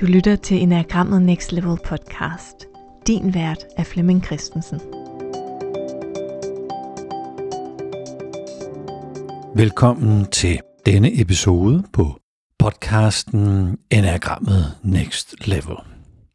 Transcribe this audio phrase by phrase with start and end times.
[0.00, 2.66] Du lytter til Enagrammet Next Level podcast.
[3.06, 4.80] Din vært er Flemming Christensen.
[9.56, 12.20] Velkommen til denne episode på
[12.58, 15.76] podcasten Enagrammet Next Level.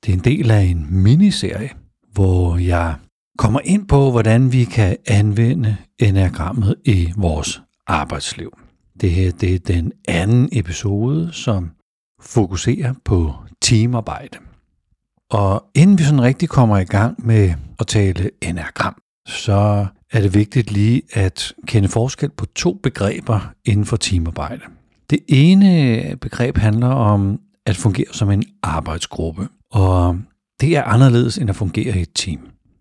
[0.05, 1.69] Det er en del af en miniserie,
[2.13, 2.95] hvor jeg
[3.37, 8.57] kommer ind på, hvordan vi kan anvende enagrammet i vores arbejdsliv.
[9.01, 11.71] Det her det er den anden episode, som
[12.21, 13.33] fokuserer på
[13.65, 14.37] teamarbejde.
[15.31, 18.95] Og inden vi sådan rigtig kommer i gang med at tale enagram,
[19.27, 24.61] så er det vigtigt lige at kende forskel på to begreber inden for teamarbejde.
[25.09, 30.17] Det ene begreb handler om at fungere som en arbejdsgruppe, og
[30.61, 32.39] det er anderledes end at fungere i et team.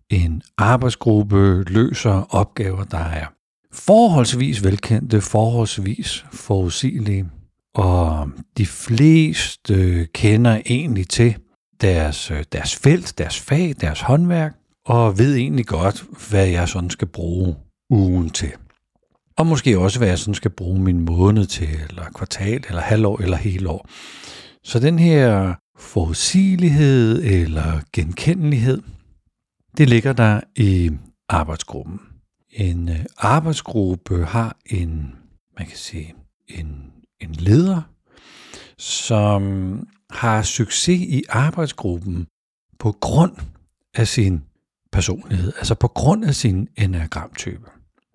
[0.09, 3.25] En arbejdsgruppe løser opgaver, der er
[3.73, 7.29] forholdsvis velkendte, forholdsvis forudsigelige,
[7.75, 11.35] og de fleste kender egentlig til
[11.81, 14.55] deres, øh, deres felt, deres fag, deres håndværk,
[14.85, 17.55] og ved egentlig godt, hvad jeg sådan skal bruge
[17.89, 18.51] ugen til.
[19.37, 23.21] Og måske også, hvad jeg sådan skal bruge min måned til, eller kvartal, eller halvår,
[23.21, 23.87] eller hele år.
[24.63, 28.81] Så den her forudsigelighed eller genkendelighed,
[29.77, 30.91] det ligger der i
[31.29, 31.99] arbejdsgruppen.
[32.49, 35.15] En øh, arbejdsgruppe har en,
[35.57, 36.13] man kan sige,
[36.47, 37.81] en, en leder,
[38.77, 39.43] som
[40.09, 42.27] har succes i arbejdsgruppen
[42.79, 43.35] på grund
[43.93, 44.41] af sin
[44.91, 47.69] personlighed, altså på grund af sin enagramtype.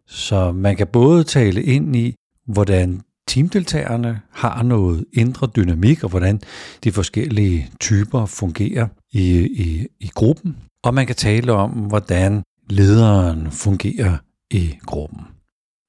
[0.06, 2.14] Så man kan både tale ind i,
[2.46, 6.40] hvordan teamdeltagerne har noget indre dynamik, og hvordan
[6.84, 10.56] de forskellige typer fungerer i, i, i gruppen.
[10.84, 14.16] Og man kan tale om, hvordan lederen fungerer
[14.50, 15.20] i gruppen.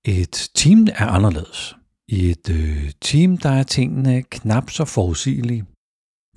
[0.06, 1.76] Et team er anderledes.
[2.12, 5.66] I et øh, team, der er tingene knap så forudsigelige,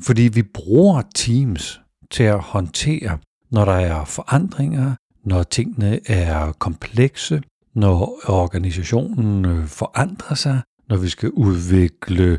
[0.02, 3.18] fordi vi bruger teams til at håndtere,
[3.50, 4.94] når der er forandringer,
[5.24, 7.42] når tingene er komplekse,
[7.74, 12.38] når organisationen øh, forandrer sig, når vi skal udvikle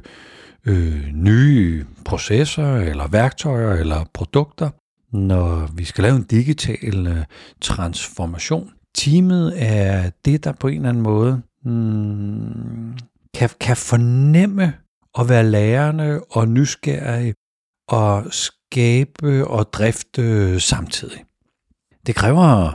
[0.66, 4.70] øh, nye processer eller værktøjer eller produkter,
[5.18, 7.24] når vi skal lave en digital øh,
[7.62, 8.72] transformation.
[8.96, 12.94] Teamet er det, der på en eller anden måde hmm,
[13.36, 14.74] kan, kan fornemme
[15.20, 17.34] at være lærende og nysgerrig
[17.88, 21.26] og skabe og drifte samtidig.
[22.06, 22.72] Det kræver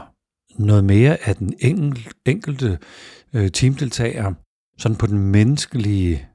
[0.59, 1.53] noget mere af den
[2.25, 2.79] enkelte
[3.33, 4.33] øh, teamdeltager,
[4.77, 6.27] sådan på den menneskelige,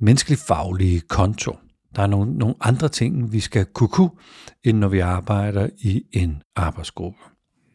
[0.00, 1.56] menneskelig faglige konto.
[1.96, 4.10] Der er nogle, nogle andre ting, vi skal kunne,
[4.64, 7.18] end når vi arbejder i en arbejdsgruppe.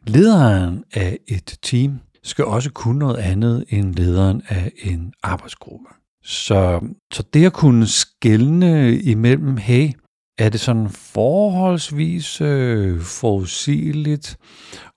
[0.08, 5.87] Lederen af et team skal også kunne noget andet end lederen af en arbejdsgruppe.
[6.23, 6.79] Så,
[7.13, 9.89] så det at kunne skelne imellem, hey,
[10.37, 14.37] er det sådan forholdsvis øh, forudsigeligt,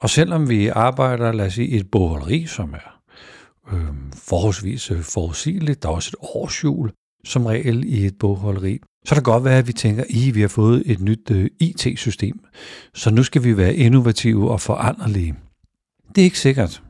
[0.00, 3.00] og selvom vi arbejder, lad os sige, et bogholderi, som er
[3.72, 6.92] øh, forholdsvis øh, forudsigeligt, der er også et årsjul
[7.24, 10.41] som regel i et bogholderi, så kan det godt være, at vi tænker, i vi
[10.41, 12.44] har fået et nyt øh, IT-system,
[12.94, 15.34] så nu skal vi være innovative og foranderlige.
[16.08, 16.82] Det er ikke sikkert.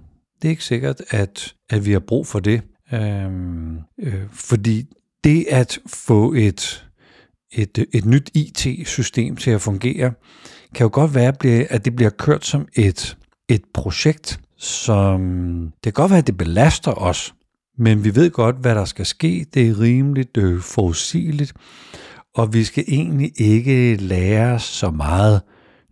[0.44, 2.62] Det er ikke sikkert, at, at vi har brug for det.
[2.93, 4.84] Øhm, øh, fordi
[5.25, 6.87] det at få et,
[7.53, 10.12] et, et nyt IT-system til at fungere,
[10.75, 13.16] kan jo godt være, at det bliver kørt som et,
[13.49, 15.21] et projekt, som
[15.84, 17.34] det kan godt være, at det belaster os,
[17.78, 19.47] men vi ved godt, hvad der skal ske.
[19.55, 21.53] Det er rimeligt øh, forudsigeligt,
[22.34, 25.43] og vi skal egentlig ikke lære så meget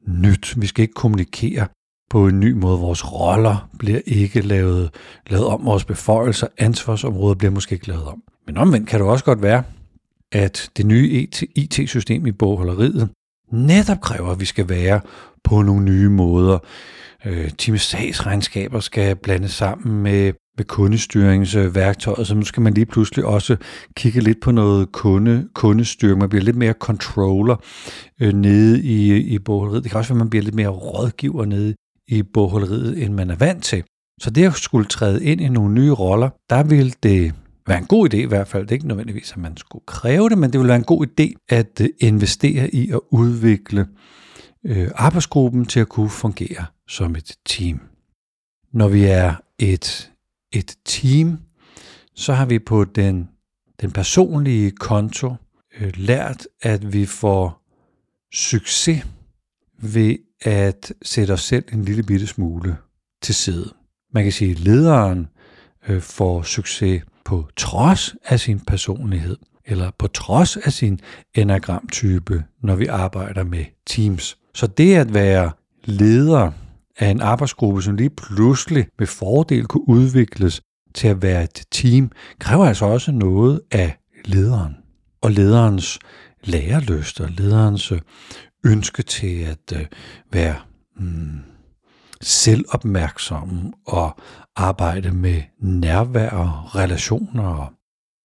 [0.08, 0.54] nyt.
[0.60, 1.66] Vi skal ikke kommunikere
[2.12, 2.78] på en ny måde.
[2.78, 4.90] Vores roller bliver ikke lavet,
[5.30, 5.64] lavet om.
[5.64, 8.22] Vores beføjelser, ansvarsområder bliver måske ikke lavet om.
[8.46, 9.62] Men omvendt kan det også godt være,
[10.32, 13.08] at det nye IT-system i bogholderiet
[13.52, 15.00] netop kræver, at vi skal være
[15.44, 16.58] på nogle nye måder.
[17.24, 23.56] Øh, Timesagsregnskaber skal blandes sammen med med kundestyringsværktøjet, så nu skal man lige pludselig også
[23.96, 26.18] kigge lidt på noget kunde, kundestyring.
[26.18, 27.56] Man bliver lidt mere controller
[28.20, 29.84] øh, nede i, i bogholderiet.
[29.84, 31.74] Det kan også være, at man bliver lidt mere rådgiver nede
[32.08, 33.84] i bogholderiet, end man er vant til.
[34.20, 37.34] Så det at skulle træde ind i nogle nye roller, der ville det
[37.66, 38.62] være en god idé i hvert fald.
[38.62, 41.06] Det er ikke nødvendigvis, at man skulle kræve det, men det vil være en god
[41.06, 43.86] idé at øh, investere i at udvikle
[44.66, 47.80] øh, arbejdsgruppen til at kunne fungere som et team.
[48.72, 50.12] Når vi er et
[50.52, 51.38] et team,
[52.14, 53.28] så har vi på den,
[53.80, 55.34] den personlige konto
[55.80, 57.62] øh, lært, at vi får
[58.34, 59.06] succes
[59.82, 62.76] ved at sætte os selv en lille bitte smule
[63.22, 63.70] til side.
[64.14, 65.28] Man kan sige, at lederen
[65.88, 69.36] øh, får succes på trods af sin personlighed.
[69.64, 71.00] eller på trods af sin
[71.34, 74.36] enagramtype, når vi arbejder med teams.
[74.54, 75.50] Så det at være
[75.84, 76.50] leder
[76.98, 80.62] af en arbejdsgruppe, som lige pludselig med fordel kunne udvikles
[80.94, 84.76] til at være et team, kræver altså også noget af lederen.
[85.20, 85.98] Og lederens
[86.44, 88.00] lærerlyst og lederens øh,
[88.66, 89.86] ønske til at øh,
[90.32, 90.56] være
[90.96, 91.40] mm,
[92.20, 94.16] selvopmærksom og
[94.56, 97.72] arbejde med nærvær og relationer.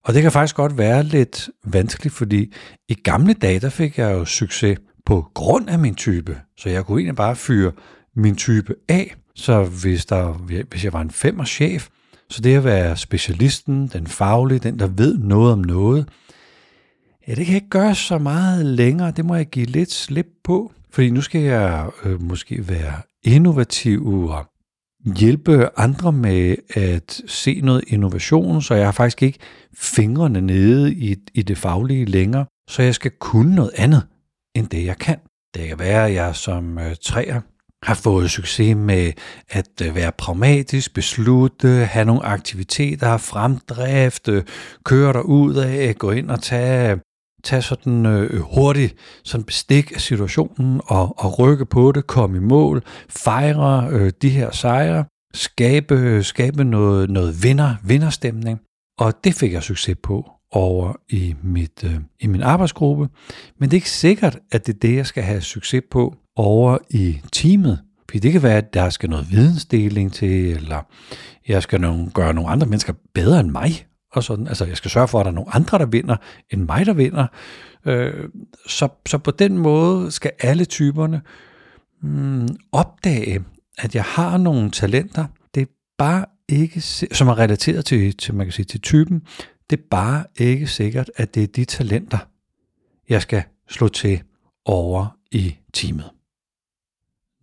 [0.05, 2.53] Og det kan faktisk godt være lidt vanskeligt, fordi
[2.89, 6.41] i gamle dage, der fik jeg jo succes på grund af min type.
[6.57, 7.71] Så jeg kunne egentlig bare fyre
[8.15, 9.15] min type af.
[9.35, 10.33] Så hvis, der,
[10.69, 11.87] hvis jeg var en femmer chef,
[12.29, 16.09] så det at være specialisten, den faglige, den der ved noget om noget,
[17.27, 19.11] ja, det kan ikke gøre så meget længere.
[19.11, 20.71] Det må jeg give lidt slip på.
[20.91, 24.45] Fordi nu skal jeg øh, måske være innovativ og
[25.15, 29.39] hjælpe andre med at se noget innovation, så jeg har faktisk ikke
[29.77, 34.03] fingrene nede i, i det faglige længere, så jeg skal kunne noget andet
[34.55, 35.17] end det, jeg kan.
[35.53, 37.41] Det kan være, at jeg som øh, træer
[37.83, 39.11] har fået succes med
[39.49, 44.43] at øh, være pragmatisk, beslutte, have nogle aktiviteter, fremdrift, øh,
[44.85, 46.99] køre dig ud af, gå ind og tage
[47.43, 52.39] tage sådan øh, hurtigt sådan bestik af situationen og, og rykke på det, komme i
[52.39, 58.59] mål, fejre øh, de her sejre, skabe, øh, skabe noget, noget vinder, vinderstemning.
[58.99, 63.07] Og det fik jeg succes på over i, mit, øh, i min arbejdsgruppe.
[63.59, 66.77] Men det er ikke sikkert, at det er det, jeg skal have succes på over
[66.89, 67.79] i teamet.
[68.09, 70.81] Fordi det kan være, at der skal noget vidensdeling til, eller
[71.47, 73.85] jeg skal nogle, gøre nogle andre mennesker bedre end mig
[74.17, 74.47] og sådan.
[74.47, 76.15] Altså, jeg skal sørge for, at der er nogle andre, der vinder,
[76.49, 77.27] end mig, der vinder.
[77.85, 78.29] Øh,
[78.67, 81.21] så, så på den måde skal alle typerne
[82.01, 83.43] mm, opdage,
[83.77, 85.25] at jeg har nogle talenter.
[85.55, 86.81] Det er bare ikke,
[87.11, 89.21] som er relateret til, til, man kan sige, til typen.
[89.69, 92.17] Det er bare ikke sikkert, at det er de talenter,
[93.09, 94.21] jeg skal slå til
[94.65, 96.09] over i teamet.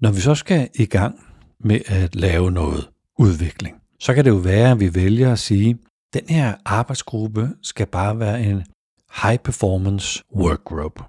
[0.01, 1.21] Når vi så skal i gang
[1.61, 2.89] med at lave noget
[3.19, 5.79] udvikling, så kan det jo være, at vi vælger at sige,
[6.15, 8.63] den her arbejdsgruppe skal bare være en
[9.23, 11.01] high performance workgroup.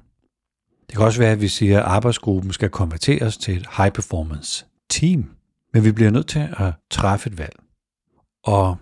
[0.87, 4.65] Det kan også være, at vi siger, at arbejdsgruppen skal konverteres til et high performance
[4.89, 5.29] team.
[5.73, 7.55] Men vi bliver nødt til at træffe et valg.
[8.43, 8.77] Og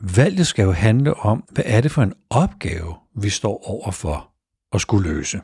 [0.00, 4.30] valget skal jo handle om, hvad er det for en opgave, vi står over for
[4.72, 5.40] at skulle løse.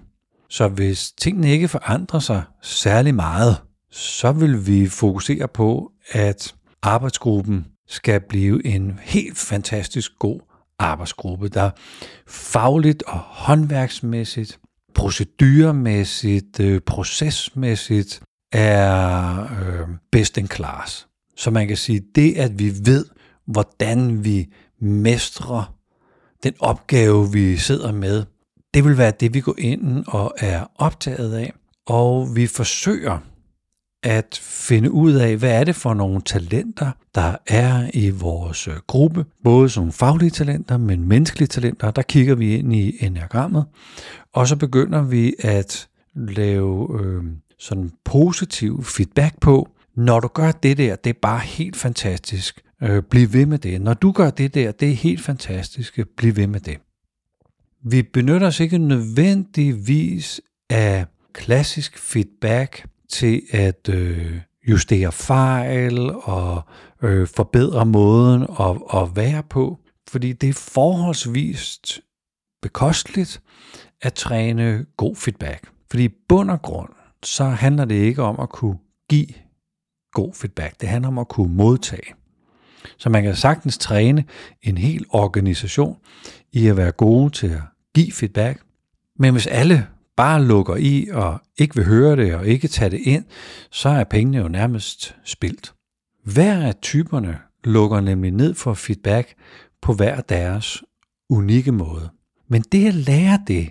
[0.49, 3.57] Så hvis tingene ikke forandrer sig særlig meget,
[3.91, 10.41] så vil vi fokusere på, at arbejdsgruppen skal blive en helt fantastisk god
[10.79, 11.71] arbejdsgruppe, der
[12.27, 14.59] fagligt og håndværksmæssigt,
[14.95, 18.21] proceduremæssigt, øh, procesmæssigt
[18.53, 21.07] er øh, best in class.
[21.37, 23.07] Så man kan sige, det at vi ved,
[23.47, 25.75] hvordan vi mestrer
[26.43, 28.25] den opgave, vi sidder med,
[28.75, 31.53] det vil være det, vi går ind og er optaget af.
[31.87, 33.19] Og vi forsøger
[34.03, 38.75] at finde ud af, hvad er det for nogle talenter, der er i vores øh,
[38.87, 39.25] gruppe.
[39.45, 41.91] Både som faglige talenter, men menneskelige talenter.
[41.91, 43.65] Der kigger vi ind i enagrammet,
[44.33, 47.23] og så begynder vi at lave øh,
[47.59, 52.61] sådan positiv feedback på, når du gør det der, det er bare helt fantastisk.
[52.83, 53.81] Øh, bliv ved med det.
[53.81, 55.99] Når du gør det der, det er helt fantastisk.
[56.17, 56.79] Bliv ved med det.
[57.85, 66.63] Vi benytter os ikke nødvendigvis af klassisk feedback til at øh, justere fejl og
[67.03, 69.79] øh, forbedre måden at, at være på,
[70.09, 72.01] fordi det er forholdsvist
[72.63, 73.43] bekosteligt
[74.03, 75.71] at træne god feedback.
[75.91, 76.89] Fordi i bund og grund,
[77.23, 78.79] så handler det ikke om at kunne
[79.09, 79.29] give
[80.13, 80.81] god feedback.
[80.81, 82.15] Det handler om at kunne modtage.
[82.99, 84.25] Så man kan sagtens træne
[84.63, 85.97] en hel organisation
[86.53, 87.61] i at være gode til at
[87.95, 88.63] give feedback.
[89.19, 93.01] Men hvis alle bare lukker i og ikke vil høre det og ikke tage det
[93.01, 93.25] ind,
[93.71, 95.75] så er pengene jo nærmest spildt.
[96.25, 99.35] Hver af typerne lukker nemlig ned for feedback
[99.83, 100.83] på hver deres
[101.31, 102.11] unikke måde.
[102.49, 103.71] Men det at lære det,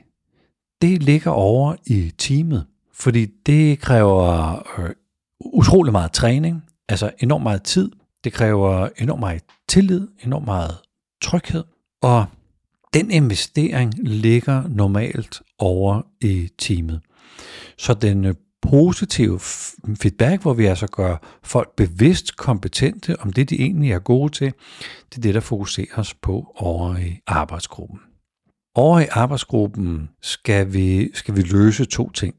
[0.82, 4.90] det ligger over i teamet, fordi det kræver øh,
[5.40, 7.92] utrolig meget træning, altså enormt meget tid,
[8.24, 10.78] det kræver enormt meget tillid, enormt meget
[11.22, 11.64] tryghed,
[12.02, 12.26] og
[12.94, 17.02] den investering ligger normalt over i teamet.
[17.78, 19.40] Så den øh, positive
[20.02, 24.54] feedback, hvor vi altså gør folk bevidst kompetente om det, de egentlig er gode til,
[25.10, 28.00] det er det, der fokuseres på over i arbejdsgruppen.
[28.76, 32.36] Over i arbejdsgruppen skal vi, skal vi løse to ting.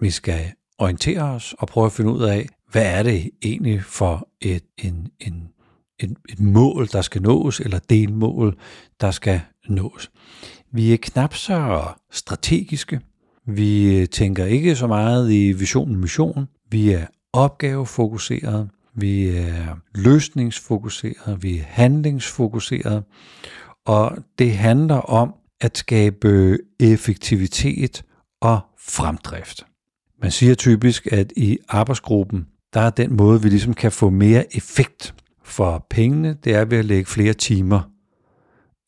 [0.00, 4.28] Vi skal orientere os og prøve at finde ud af, hvad er det egentlig for
[4.40, 5.48] et, en, en
[5.98, 8.58] et, et mål, der skal nås, eller delmål,
[9.00, 10.10] der skal nås.
[10.72, 13.00] Vi er knap så strategiske.
[13.46, 16.46] Vi tænker ikke så meget i vision og mission.
[16.70, 18.68] Vi er opgavefokuseret.
[18.94, 21.42] Vi er løsningsfokuseret.
[21.42, 23.04] Vi er handlingsfokuseret.
[23.86, 28.04] Og det handler om at skabe effektivitet
[28.40, 29.66] og fremdrift.
[30.22, 34.56] Man siger typisk, at i arbejdsgruppen, der er den måde, vi ligesom kan få mere
[34.56, 35.14] effekt
[35.44, 37.91] for pengene, det er ved at lægge flere timer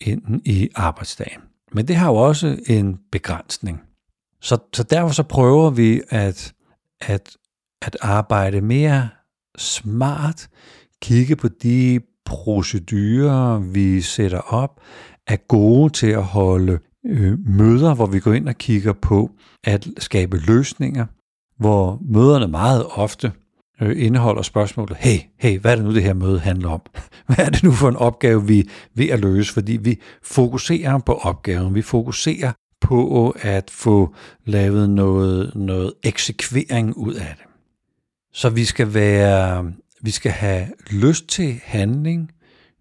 [0.04, 1.40] ind i arbejdsdagen.
[1.73, 3.80] Men det har jo også en begrænsning.
[4.40, 6.54] Så, så derfor så prøver vi at,
[7.00, 7.37] at,
[7.82, 9.08] at arbejde mere
[9.58, 10.49] smart,
[11.02, 14.80] kigge på de procedurer, vi sætter op,
[15.26, 19.30] er gode til at holde øh, møder, hvor vi går ind og kigger på
[19.64, 21.06] at skabe løsninger,
[21.58, 23.32] hvor møderne meget ofte
[23.81, 26.81] øh, indeholder spørgsmålet, hey, hey, hvad er det nu, det her møde handler om?
[27.26, 28.64] Hvad er det nu for en opgave, vi er
[28.95, 29.52] ved at løse?
[29.52, 34.14] Fordi vi fokuserer på opgaven, vi fokuserer på at få
[34.45, 37.45] lavet noget, noget eksekvering ud af det.
[38.33, 42.31] Så vi skal være, vi skal have lyst til handling,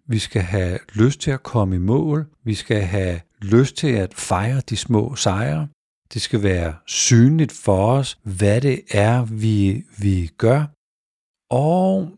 [0.08, 4.14] vi skal have lyst til at komme i mål, vi skal have lyst til at
[4.14, 5.68] fejre de små sejre,
[6.14, 10.64] det skal være synligt for os, hvad det er, vi, vi gør.
[11.54, 12.08] Og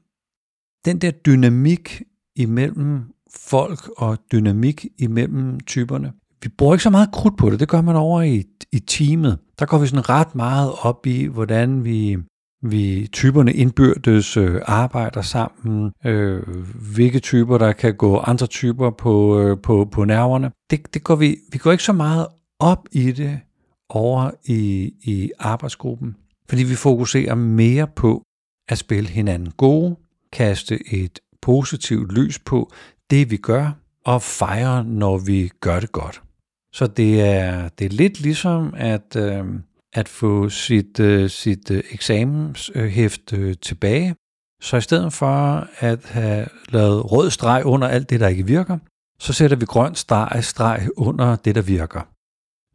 [0.84, 2.02] den der dynamik
[2.36, 3.02] imellem
[3.36, 6.12] folk og dynamik imellem typerne.
[6.42, 9.38] Vi bruger ikke så meget krudt på det, det gør man over i, i teamet.
[9.58, 12.18] Der går vi sådan ret meget op i, hvordan vi,
[12.62, 16.42] vi typerne indbyrdes øh, arbejder sammen, øh,
[16.94, 20.50] hvilke typer, der kan gå andre typer på, øh, på, på nerverne.
[20.70, 22.26] Det, det går vi, vi går ikke så meget
[22.60, 23.40] op i det
[23.88, 26.16] over i, i arbejdsgruppen,
[26.48, 28.22] fordi vi fokuserer mere på
[28.68, 29.96] at spille hinanden gode,
[30.32, 32.72] kaste et positivt lys på
[33.10, 33.72] det, vi gør,
[34.04, 36.22] og fejre, når vi gør det godt.
[36.72, 39.44] Så det er, det er lidt ligesom at, øh,
[39.92, 44.14] at få sit, øh, sit øh, eksamenshæft øh, tilbage.
[44.62, 48.78] Så i stedet for at have lavet rød streg under alt det, der ikke virker,
[49.18, 52.16] så sætter vi grøn streg, streg under det, der virker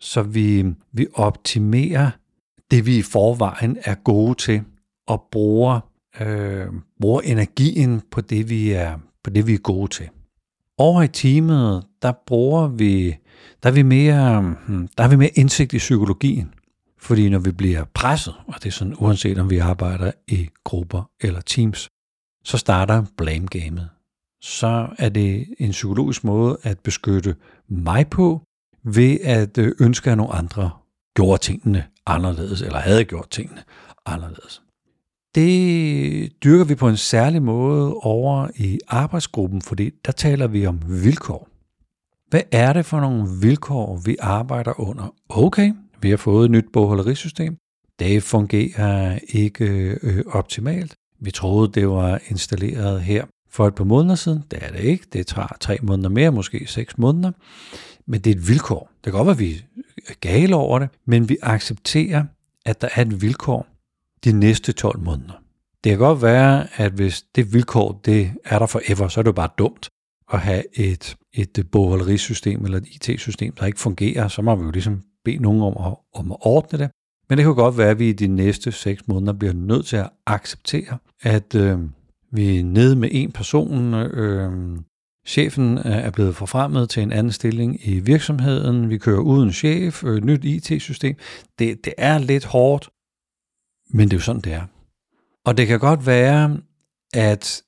[0.02, 2.12] så vi, vi optimerer
[2.72, 4.64] det, vi i forvejen er gode til,
[5.12, 5.80] og bruger,
[6.22, 6.68] øh,
[7.02, 10.10] bruger energien på det, vi er, på det, vi er gode til.
[10.78, 13.18] Over i teamet, der bruger vi,
[13.64, 16.54] der er vi mere, hmm, der er vi mere indsigt i psykologien.
[17.00, 21.10] Fordi når vi bliver presset, og det er sådan uanset om vi arbejder i grupper
[21.22, 21.88] eller teams,
[22.44, 23.90] så starter blame gamet.
[24.42, 27.36] Så er det en psykologisk måde at beskytte
[27.68, 28.42] mig på,
[28.84, 30.70] ved at øh, ønske, at nogle andre
[31.16, 33.64] gjorde tingene anderledes, eller havde gjort tingene
[34.06, 34.62] anderledes.
[35.36, 40.82] Det dyrker vi på en særlig måde over i arbejdsgruppen, fordi der taler vi om
[40.88, 41.48] vilkår.
[42.30, 45.16] Hvad er det for nogle vilkår, vi arbejder under?
[45.30, 47.58] Okay, vi har fået et nyt bogholderisystem.
[48.00, 49.66] Det fungerer ikke
[50.04, 50.96] øh, optimalt.
[51.20, 54.44] Vi troede, det var installeret her for et par måneder siden.
[54.52, 55.06] Det er det ikke.
[55.14, 57.32] Det tager tre måneder mere, måske seks måneder.
[58.06, 58.92] Men det er et vilkår.
[59.04, 59.66] Det kan godt være, at vi
[60.10, 62.24] er gale over det, men vi accepterer,
[62.66, 63.68] at der er et vilkår
[64.26, 65.44] de næste 12 måneder.
[65.84, 69.28] Det kan godt være, at hvis det vilkår det er der forever, så er det
[69.28, 69.90] jo bare dumt
[70.34, 74.28] at have et, et bogholderisystem eller et IT-system, der ikke fungerer.
[74.28, 76.92] Så må vi jo ligesom bede nogen om at, om at ordne det.
[77.30, 79.98] Men det kan godt være, at vi i de næste 6 måneder bliver nødt til
[79.98, 81.80] at acceptere, at øh,
[82.32, 84.78] vi er nede med en person, øh,
[85.26, 88.90] Chefen er blevet forfremmet til en anden stilling i virksomheden.
[88.90, 91.16] Vi kører uden chef, øh, nyt IT-system.
[91.60, 92.90] Det, det er lidt hårdt,
[93.94, 94.66] men det er jo sådan, det er.
[95.46, 96.58] Og det kan godt være,
[97.14, 97.62] at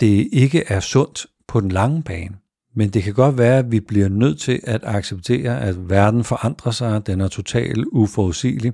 [0.00, 2.36] det ikke er sundt på den lange bane,
[2.74, 6.72] men det kan godt være, at vi bliver nødt til at acceptere, at verden forandrer
[6.72, 8.72] sig, den er totalt uforudsigelig,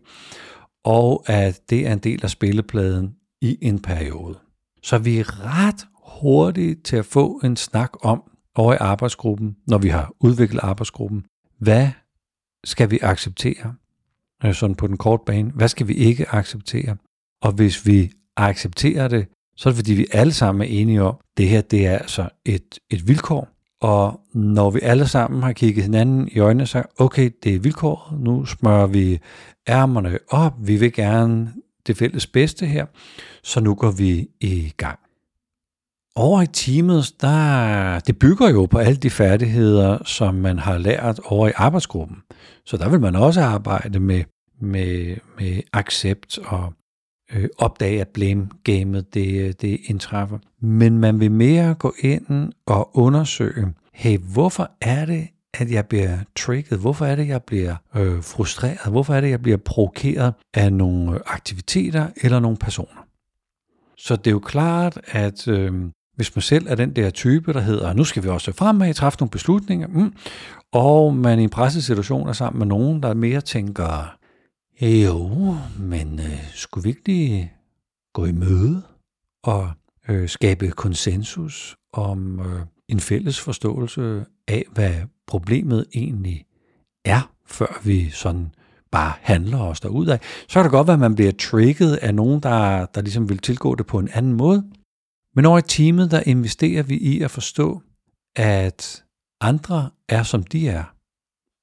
[0.85, 4.39] og at det er en del af spillepladen i en periode.
[4.83, 8.23] Så vi er ret hurtige til at få en snak om
[8.55, 11.25] over i arbejdsgruppen, når vi har udviklet arbejdsgruppen,
[11.59, 11.89] hvad
[12.65, 13.75] skal vi acceptere,
[14.45, 16.97] Øh, sådan på den korte bane, hvad skal vi ikke acceptere,
[17.43, 19.27] og hvis vi accepterer det,
[19.57, 21.99] så er det fordi vi alle sammen er enige om, at det her det er
[21.99, 23.49] altså et, et vilkår,
[23.81, 27.59] og når vi alle sammen har kigget hinanden i øjnene og sagt, okay, det er
[27.59, 29.21] vilkåret, nu smører vi
[29.69, 31.53] ærmerne op, vi vil gerne
[31.87, 32.87] det fælles bedste her,
[33.43, 34.99] så nu går vi i gang.
[36.17, 41.21] Over i teamet, der, det bygger jo på alle de færdigheder, som man har lært
[41.25, 42.17] over i arbejdsgruppen.
[42.65, 44.25] Så der vil man også arbejde med,
[44.61, 46.73] med, med accept og
[47.33, 50.39] øh, opdage, at blame-gamet det, det indtræffer.
[50.61, 56.19] Men man vil mere gå ind og undersøge, hey, hvorfor er det, at jeg bliver
[56.37, 56.81] trigget?
[56.81, 58.91] Hvorfor er det, jeg bliver øh, frustreret?
[58.91, 63.07] Hvorfor er det, jeg bliver provokeret af nogle aktiviteter eller nogle personer?
[63.97, 65.73] Så det er jo klart, at øh,
[66.17, 68.95] hvis man selv er den der type, der hedder, nu skal vi også fremad, med
[68.95, 70.15] træffe nogle beslutninger, mm,
[70.73, 74.17] og man i en pressesituation er sammen med nogen, der mere tænker,
[74.81, 77.53] jo, men øh, skulle vi ikke lige
[78.13, 78.83] gå i møde
[79.45, 79.71] og
[80.09, 84.95] øh, skabe konsensus om øh, en fælles forståelse af, hvad
[85.27, 86.45] problemet egentlig
[87.05, 88.55] er, før vi sådan
[88.91, 90.21] bare handler os derud af.
[90.49, 93.39] Så kan det godt være, at man bliver trigget af nogen, der, der ligesom vil
[93.39, 94.65] tilgå det på en anden måde.
[95.35, 97.83] Men over i teamet, der investerer vi i at forstå,
[98.37, 99.05] at
[99.41, 100.85] andre er som de er.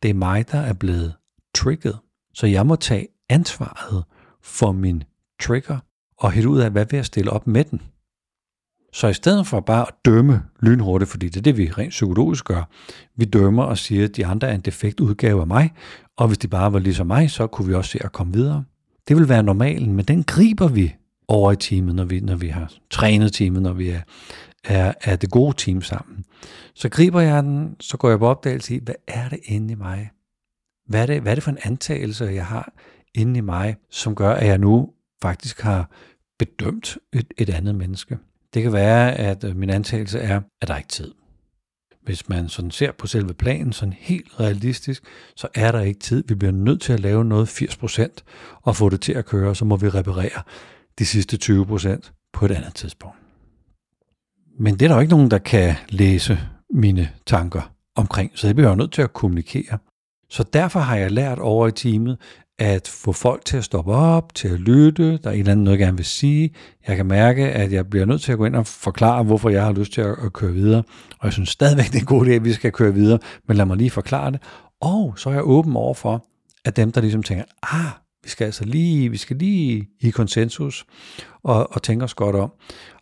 [0.03, 1.13] Det er mig, der er blevet
[1.55, 1.97] trigget.
[2.33, 4.03] Så jeg må tage ansvaret
[4.41, 5.03] for min
[5.41, 5.79] trigger
[6.17, 7.81] og hætte ud af, hvad vil jeg stille op med den.
[8.93, 12.45] Så i stedet for bare at dømme lynhurtigt, fordi det er det, vi rent psykologisk
[12.45, 12.63] gør,
[13.15, 15.73] vi dømmer og siger, at de andre er en defekt udgave af mig,
[16.17, 18.63] og hvis de bare var ligesom mig, så kunne vi også se at komme videre.
[19.07, 20.95] Det vil være normalen, men den griber vi
[21.31, 24.01] over i teamet, når vi, når vi har trænet teamet, når vi er,
[24.63, 26.25] er, er det gode team sammen.
[26.73, 29.75] Så griber jeg den, så går jeg på opdagelse i, hvad er det inde i
[29.75, 30.09] mig?
[30.87, 32.73] Hvad er det, hvad er det for en antagelse, jeg har
[33.15, 34.89] inde i mig, som gør, at jeg nu
[35.21, 35.89] faktisk har
[36.39, 38.17] bedømt et, et andet menneske?
[38.53, 41.11] Det kan være, at øh, min antagelse er, at der er ikke tid.
[42.03, 45.03] Hvis man sådan ser på selve planen, sådan helt realistisk,
[45.35, 46.23] så er der ikke tid.
[46.27, 48.07] Vi bliver nødt til at lave noget 80%
[48.61, 50.41] og få det til at køre, så må vi reparere
[51.01, 53.17] de sidste 20% på et andet tidspunkt.
[54.59, 56.39] Men det er der jo ikke nogen, der kan læse
[56.69, 59.77] mine tanker omkring, så det bliver jeg nødt til at kommunikere.
[60.29, 62.17] Så derfor har jeg lært over i teamet,
[62.59, 65.63] at få folk til at stoppe op, til at lytte, der er en eller anden
[65.63, 66.53] noget, jeg gerne vil sige.
[66.87, 69.63] Jeg kan mærke, at jeg bliver nødt til at gå ind og forklare, hvorfor jeg
[69.63, 70.83] har lyst til at, at køre videre.
[71.19, 73.57] Og jeg synes stadigvæk, det er en god idé, at vi skal køre videre, men
[73.57, 74.41] lad mig lige forklare det.
[74.81, 76.25] Og så er jeg åben over for,
[76.65, 77.91] at dem, der ligesom tænker, ah,
[78.23, 80.85] vi skal altså lige, vi skal lige i konsensus
[81.43, 82.51] og, og tænke os godt om.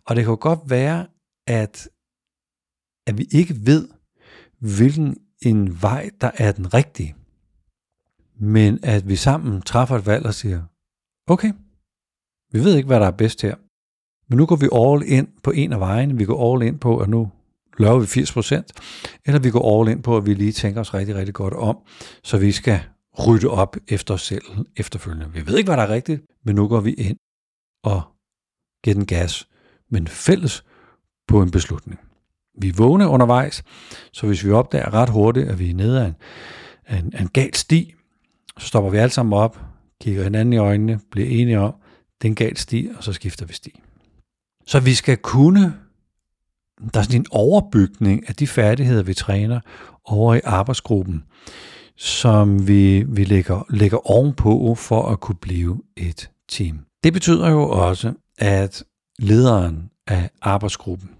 [0.06, 1.06] Og det kan jo godt være,
[1.46, 1.88] at,
[3.06, 3.88] at vi ikke ved,
[4.58, 7.14] hvilken en vej, der er den rigtige.
[8.40, 10.62] Men at vi sammen træffer et valg og siger,
[11.26, 11.52] okay,
[12.52, 13.54] vi ved ikke, hvad der er bedst her.
[14.28, 16.16] Men nu går vi all ind på en af vejene.
[16.16, 17.30] Vi går all ind på, at nu
[17.78, 21.14] laver vi 80%, eller vi går all ind på, at vi lige tænker os rigtig,
[21.14, 21.78] rigtig godt om,
[22.22, 22.80] så vi skal
[23.26, 24.42] rydde op efter os selv
[24.76, 25.32] efterfølgende.
[25.32, 27.18] Vi ved ikke, hvad der er rigtigt, men nu går vi ind
[27.84, 28.02] og
[28.84, 29.48] giver den gas,
[29.90, 30.64] men fælles
[31.28, 32.00] på en beslutning.
[32.58, 33.62] Vi er vågne undervejs,
[34.12, 36.12] så hvis vi opdager ret hurtigt, at vi er nede af
[36.88, 37.94] en, en, en gal sti,
[38.58, 39.60] så stopper vi alle sammen op,
[40.00, 41.74] kigger hinanden i øjnene, bliver enige om,
[42.22, 43.80] det er en gal sti, og så skifter vi sti.
[44.66, 45.74] Så vi skal kunne,
[46.94, 49.60] der er sådan en overbygning af de færdigheder, vi træner
[50.04, 51.24] over i arbejdsgruppen,
[52.00, 56.80] som vi, vi lægger, lægger ovenpå for at kunne blive et team.
[57.04, 58.84] Det betyder jo også, at
[59.18, 61.10] lederen af arbejdsgruppen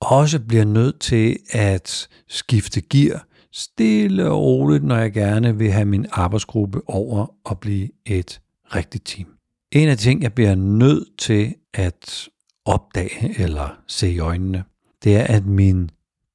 [0.00, 5.84] også bliver nødt til at skifte gear stille og roligt, når jeg gerne vil have
[5.84, 8.40] min arbejdsgruppe over og blive et
[8.74, 9.28] rigtigt team.
[9.72, 12.28] En af de ting, jeg bliver nødt til at
[12.64, 14.64] opdage eller se i øjnene,
[15.04, 15.90] det er, at min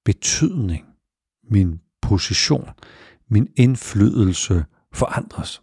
[0.05, 0.85] betydning,
[1.49, 2.69] min position,
[3.29, 5.61] min indflydelse forandres.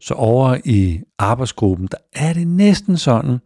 [0.00, 3.38] Så over i arbejdsgruppen, der er det næsten sådan,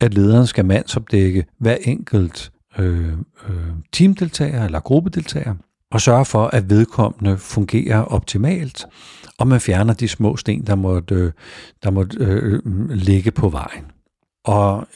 [0.00, 3.12] at lederen skal mandsopdække hver enkelt øh,
[3.48, 5.54] øh, teamdeltager eller gruppedeltager,
[5.90, 8.86] og sørge for, at vedkommende fungerer optimalt,
[9.38, 11.32] og man fjerner de små sten, der måtte, øh,
[11.82, 13.84] der måtte øh, ligge på vejen.
[14.44, 14.86] Og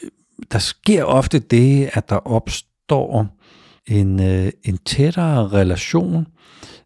[0.53, 3.27] der sker ofte det, at der opstår
[3.87, 6.27] en, øh, en tættere relation,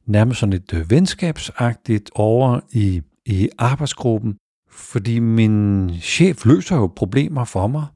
[0.08, 4.36] nærmest sådan et øh, venskabsagtigt over i, i arbejdsgruppen,
[4.70, 7.86] fordi min chef løser jo problemer for mig,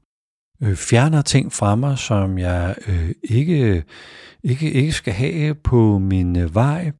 [0.63, 3.83] øh, fjerner ting fra mig, som jeg øh, ikke,
[4.43, 6.91] ikke, ikke skal have på min øh, vej.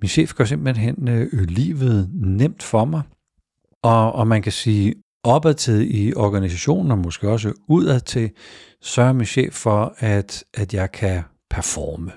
[0.00, 3.02] Min chef gør simpelthen øh, livet nemt for mig.
[3.82, 8.30] Og, og man kan sige, opad til i organisationen, og måske også udad til,
[8.82, 12.12] sørger min chef for, at, at jeg kan performe.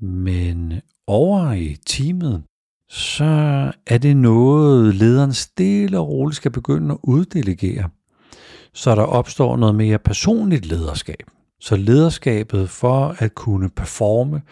[0.00, 2.42] Men over i teamet,
[2.88, 3.24] så
[3.86, 7.90] er det noget, lederen stille og roligt skal begynde at uddelegere
[8.72, 11.22] så der opstår noget mere personligt lederskab.
[11.60, 14.42] Så lederskabet for at kunne performe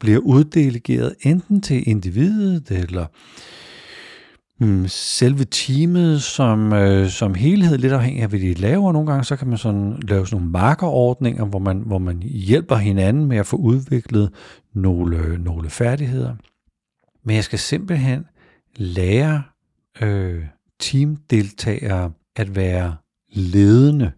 [0.00, 3.08] bliver uddelegeret enten til individet eller øh,
[4.60, 8.92] Mm, selve teamet som, øh, som helhed, lidt afhængig af hvad de laver.
[8.92, 12.76] Nogle gange så kan man sådan lave sådan nogle markerordninger, hvor man, hvor man hjælper
[12.76, 14.30] hinanden med at få udviklet
[14.74, 16.34] nogle, øh, nogle færdigheder.
[17.24, 18.24] men jeg skal simpelthen
[18.76, 19.42] lære
[20.00, 20.44] øh,
[20.80, 22.96] teamdeltagere at være
[23.32, 24.12] ledende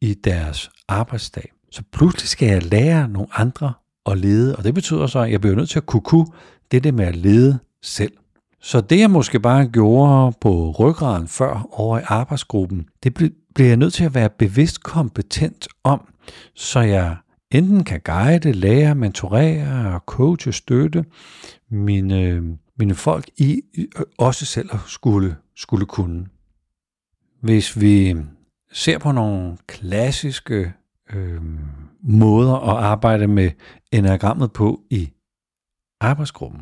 [0.00, 1.52] i deres arbejdsdag.
[1.70, 3.72] Så pludselig skal jeg lære nogle andre
[4.06, 6.26] at lede, og det betyder så, at jeg bliver nødt til at kunne kunne
[6.70, 8.12] det der med at lede selv.
[8.60, 13.14] Så det jeg måske bare gjorde på ryggraden før over i arbejdsgruppen, det
[13.54, 16.14] bliver jeg nødt til at være bevidst kompetent om,
[16.54, 17.16] så jeg
[17.50, 21.04] enten kan guide, lære, mentorere og coache, støtte
[21.70, 22.42] mine,
[22.78, 23.60] mine folk i
[24.18, 26.26] også selv at skulle, skulle kunne.
[27.40, 28.16] Hvis vi
[28.72, 30.72] ser på nogle klassiske
[31.12, 31.42] øh,
[32.02, 33.50] måder at arbejde med
[33.92, 35.10] enagrammet på i
[36.00, 36.60] arbejdsgruppen,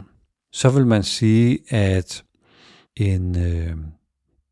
[0.56, 2.24] så vil man sige, at
[2.96, 3.76] en, øh,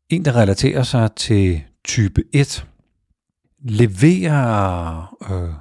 [0.09, 2.67] en der relaterer sig til type 1,
[3.59, 5.53] leverer øh,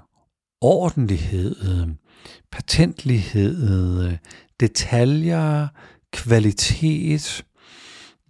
[0.60, 1.86] ordentlighed,
[2.52, 4.16] patentlighed,
[4.60, 5.68] detaljer,
[6.12, 7.44] kvalitet,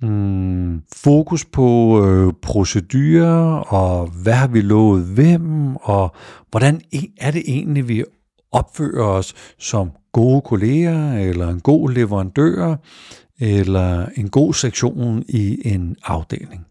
[0.02, 6.14] mm, fokus på øh, procedurer, og hvad har vi lovet hvem, og
[6.50, 8.04] hvordan e-, er det egentlig, vi
[8.54, 12.76] opfører os som gode kolleger, eller en god leverandør,
[13.40, 16.66] eller en god sektion i en afdeling.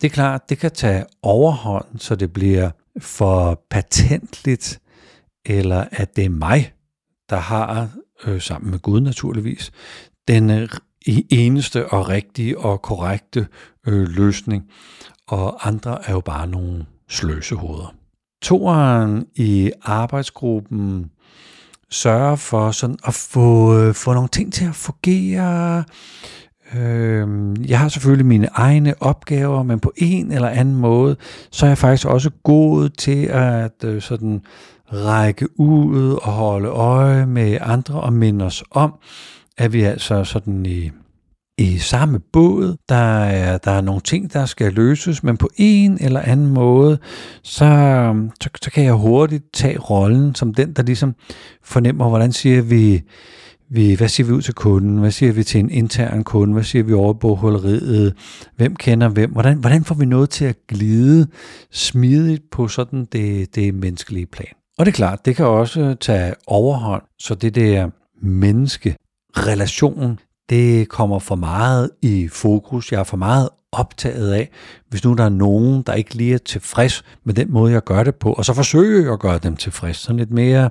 [0.00, 4.80] Det er klart, det kan tage overhånd, så det bliver for patentligt,
[5.46, 6.72] eller at det er mig,
[7.30, 7.88] der har,
[8.26, 9.72] øh, sammen med Gud naturligvis,
[10.28, 10.68] den øh,
[11.08, 13.46] e-, eneste og rigtige og korrekte
[13.86, 14.70] øh, løsning,
[15.28, 17.94] og andre er jo bare nogle sløsehoveder.
[18.44, 21.10] Toeren i arbejdsgruppen
[21.90, 25.84] sørger for sådan at få, få nogle ting til at fungere.
[26.74, 27.28] Øh,
[27.68, 31.16] jeg har selvfølgelig mine egne opgaver, men på en eller anden måde,
[31.50, 34.42] så er jeg faktisk også god til at øh, sådan
[34.92, 38.94] række ud og holde øje med andre og minde os om,
[39.58, 40.90] at vi altså sådan i
[41.58, 42.76] i samme båd.
[42.88, 46.98] Der er, der er nogle ting, der skal løses, men på en eller anden måde,
[47.42, 47.64] så,
[48.40, 51.14] så, så kan jeg hurtigt tage rollen som den, der ligesom
[51.62, 53.02] fornemmer, hvordan siger vi,
[53.70, 56.62] vi, hvad siger vi ud til kunden, hvad siger vi til en intern kunde, hvad
[56.62, 58.14] siger vi over bogholderiet,
[58.56, 61.26] hvem kender hvem, hvordan, hvordan får vi noget til at glide
[61.72, 64.54] smidigt på sådan det, det menneskelige plan.
[64.78, 67.90] Og det er klart, det kan også tage overhånd, så det der
[68.22, 68.96] menneske
[69.36, 70.18] relation,
[70.50, 72.92] det kommer for meget i fokus.
[72.92, 74.50] Jeg er for meget optaget af,
[74.88, 78.02] hvis nu der er nogen, der ikke lige er tilfreds med den måde, jeg gør
[78.02, 79.96] det på, og så forsøger jeg at gøre dem tilfreds.
[79.96, 80.70] Sådan lidt mere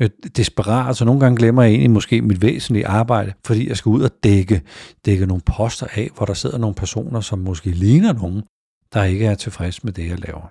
[0.00, 3.90] øh, desperat, så nogle gange glemmer jeg egentlig måske mit væsentlige arbejde, fordi jeg skal
[3.90, 4.62] ud og dække,
[5.04, 8.42] dække nogle poster af, hvor der sidder nogle personer, som måske ligner nogen,
[8.92, 10.50] der ikke er tilfreds med det, jeg laver.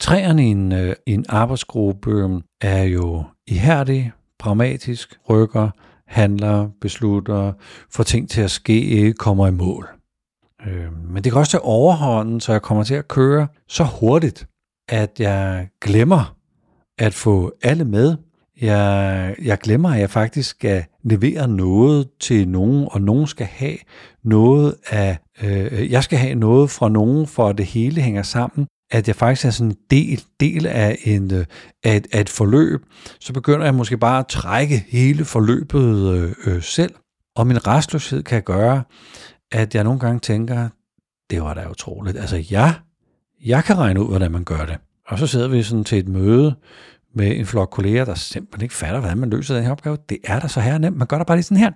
[0.00, 5.70] Træerne i en, øh, i en arbejdsgruppe øh, er jo ihærdig, pragmatisk, rykker,
[6.06, 7.52] handler, beslutter,
[7.90, 9.88] får ting til at ske, ikke kommer i mål.
[10.66, 14.48] Øh, men det kan også tage overhånden, så jeg kommer til at køre så hurtigt,
[14.88, 16.36] at jeg glemmer
[16.98, 18.16] at få alle med.
[18.60, 23.76] Jeg, jeg glemmer, at jeg faktisk skal levere noget til nogen, og nogen skal have
[24.24, 28.22] noget af, øh, øh jeg skal have noget fra nogen, for at det hele hænger
[28.22, 31.46] sammen at jeg faktisk er sådan en del, del af, en, øh,
[31.84, 32.80] af, et, af et forløb,
[33.20, 36.94] så begynder jeg måske bare at trække hele forløbet øh, øh, selv.
[37.36, 38.82] Og min restløshed kan gøre,
[39.52, 40.68] at jeg nogle gange tænker,
[41.30, 42.18] det var da utroligt.
[42.18, 42.74] Altså jeg,
[43.44, 44.78] jeg kan regne ud, hvordan man gør det.
[45.06, 46.54] Og så sidder vi sådan til et møde
[47.14, 49.98] med en flok kolleger, der simpelthen ikke fatter, hvordan man løser den her opgave.
[50.08, 50.96] Det er da så her nemt.
[50.96, 51.70] Man gør det bare lige sådan her.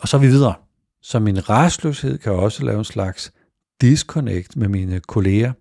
[0.00, 0.54] Og så er vi videre.
[1.02, 3.32] Så min restløshed kan også lave en slags
[3.80, 5.52] disconnect med mine kolleger,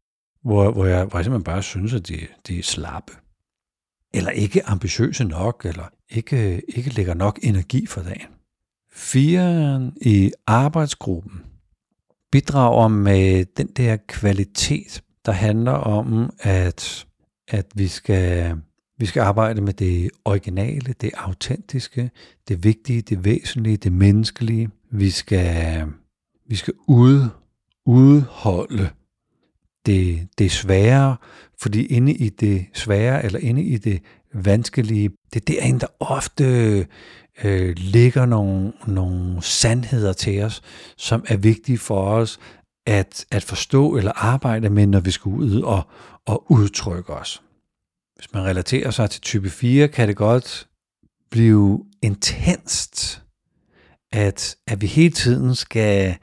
[0.44, 3.14] hvor, hvor, jeg, hvor jeg simpelthen bare synes, at de, de er slappe.
[4.14, 8.28] Eller ikke ambitiøse nok, eller ikke, ikke lægger nok energi for dagen.
[8.94, 11.42] Fire i arbejdsgruppen
[12.32, 17.08] bidrager med den der kvalitet, der handler om, at,
[17.48, 18.58] at vi, skal,
[18.98, 22.12] vi skal arbejde med det originale, det autentiske,
[22.48, 24.70] det vigtige, det væsentlige, det menneskelige.
[24.92, 25.86] Vi skal,
[26.48, 27.30] vi skal ud,
[27.86, 28.90] udholde
[29.86, 31.18] det, det svære,
[31.62, 34.02] fordi inde i det svære, eller inde i det
[34.34, 36.46] vanskelige, det er derinde, der ofte
[37.44, 40.62] øh, ligger nogle, nogle sandheder til os,
[40.98, 42.40] som er vigtige for os
[42.86, 45.88] at, at forstå eller arbejde med, når vi skal ud og,
[46.26, 47.42] og udtrykke os.
[48.16, 50.68] Hvis man relaterer sig til type 4, kan det godt
[51.32, 53.22] blive intenst,
[54.12, 56.18] at, at vi hele tiden skal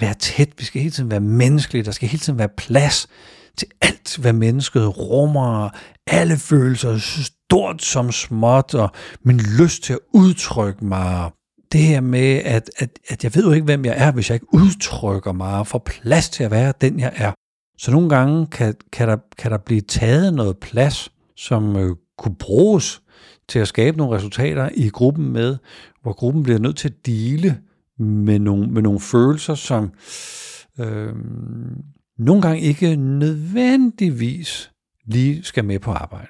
[0.00, 3.08] være tæt, vi skal hele tiden være menneskelige, der skal hele tiden være plads
[3.56, 5.68] til alt, hvad mennesket rummer,
[6.06, 8.90] alle følelser, stort som småt, og
[9.22, 11.30] min lyst til at udtrykke mig.
[11.72, 14.34] Det her med, at, at, at jeg ved jo ikke, hvem jeg er, hvis jeg
[14.34, 17.32] ikke udtrykker mig og får plads til at være den, jeg er.
[17.78, 22.34] Så nogle gange kan, kan, der, kan der blive taget noget plads, som øh, kunne
[22.34, 23.02] bruges
[23.48, 25.56] til at skabe nogle resultater i gruppen med,
[26.02, 27.58] hvor gruppen bliver nødt til at dele
[27.98, 29.90] med nogle, med nogle følelser, som
[30.80, 31.14] øh,
[32.18, 34.70] nogle gange ikke nødvendigvis
[35.06, 36.28] lige skal med på arbejde.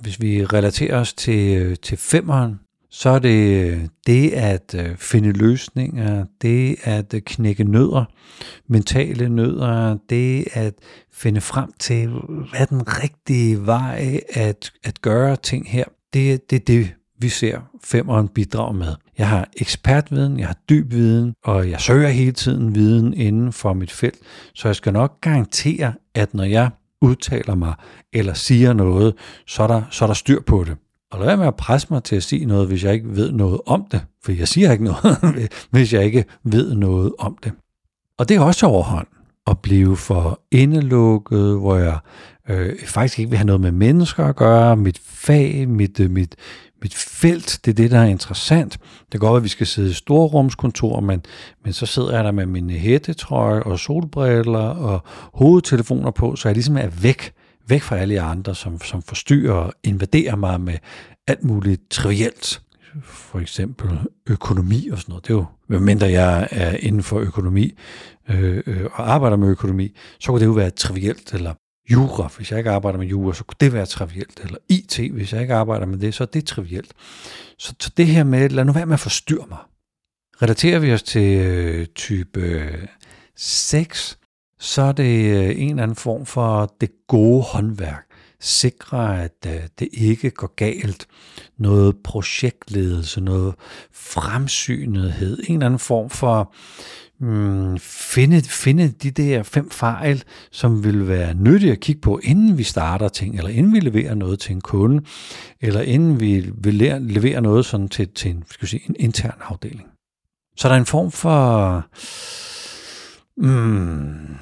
[0.00, 2.60] Hvis vi relaterer os til, øh, til femmeren,
[2.90, 8.04] så er det det at øh, finde løsninger, det at øh, knække nødder,
[8.68, 10.74] mentale nødder, det at
[11.12, 12.08] finde frem til,
[12.50, 15.84] hvad den rigtige vej at, at gøre ting her.
[16.12, 18.94] Det, det er det, vi ser femmeren bidrage med.
[19.20, 23.72] Jeg har ekspertviden, jeg har dyb viden, og jeg søger hele tiden viden inden for
[23.72, 24.18] mit felt,
[24.54, 27.74] så jeg skal nok garantere, at når jeg udtaler mig
[28.12, 29.14] eller siger noget,
[29.46, 30.76] så er der, så er der styr på det.
[31.10, 33.32] Og lad være med at presse mig til at sige noget, hvis jeg ikke ved
[33.32, 34.00] noget om det.
[34.24, 35.18] For jeg siger ikke noget,
[35.70, 37.52] hvis jeg ikke ved noget om det.
[38.18, 39.06] Og det er også overhånd
[39.46, 41.98] at blive for indelukket, hvor jeg
[42.48, 44.76] øh, faktisk ikke vil have noget med mennesker at gøre.
[44.76, 46.36] Mit fag, mit, øh, mit,
[46.82, 48.72] mit felt, det er det, der er interessant.
[48.72, 51.22] Det kan godt være, at vi skal sidde i storrumskontor, men,
[51.64, 55.02] men så sidder jeg der med min hættetrøje og solbriller og
[55.34, 57.32] hovedtelefoner på, så jeg ligesom er væk
[57.70, 60.74] væk fra alle andre, som, som forstyrrer og invaderer mig med
[61.26, 62.62] alt muligt trivielt.
[63.02, 65.26] For eksempel økonomi og sådan noget.
[65.26, 67.72] Det er jo, mindre jeg er inden for økonomi
[68.30, 71.54] øh, øh, og arbejder med økonomi, så kunne det jo være trivielt, eller
[71.92, 75.32] jura, hvis jeg ikke arbejder med jura, så kunne det være trivielt, eller IT, hvis
[75.32, 76.92] jeg ikke arbejder med det, så er det trivielt.
[77.58, 79.58] Så, så det her med, lad nu være med at forstyrre mig.
[80.42, 82.86] Relaterer vi os til øh, type øh,
[83.36, 84.18] 6,
[84.58, 88.06] så er det øh, en eller anden form for det gode håndværk.
[88.40, 91.06] Sikre, at øh, det ikke går galt.
[91.58, 93.54] Noget projektledelse, noget
[93.92, 96.54] fremsynethed, en eller anden form for
[97.20, 102.58] mm, finde, finde de der fem fejl, som vil være nyttige at kigge på, inden
[102.58, 105.04] vi starter ting, eller inden vi leverer noget til en kunde,
[105.60, 109.88] eller inden vi vil levere noget sådan til, til en, skal sige, en intern afdeling.
[110.56, 111.84] Så der er en form for
[113.36, 114.36] mm,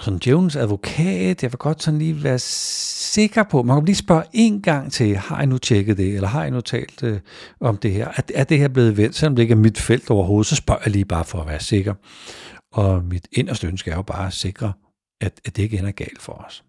[0.00, 2.38] sådan djævnens advokat, jeg vil godt sådan lige være
[3.08, 6.28] sikker på, man kan lige spørge en gang til, har I nu tjekket det, eller
[6.28, 7.20] har I nu talt øh,
[7.60, 8.08] om det her?
[8.16, 10.80] Er, er det her blevet vendt, selvom det ikke er mit felt overhovedet, så spørger
[10.84, 11.94] jeg lige bare for at være sikker.
[12.72, 14.72] Og mit inderste ønske er jo bare at sikre,
[15.20, 16.64] at, at det ikke ender galt for os.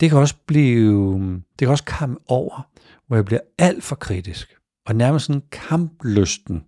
[0.00, 2.68] Det kan også blive, det kan også komme over,
[3.06, 4.54] hvor jeg bliver alt for kritisk,
[4.86, 6.62] og nærmest sådan kamplysten,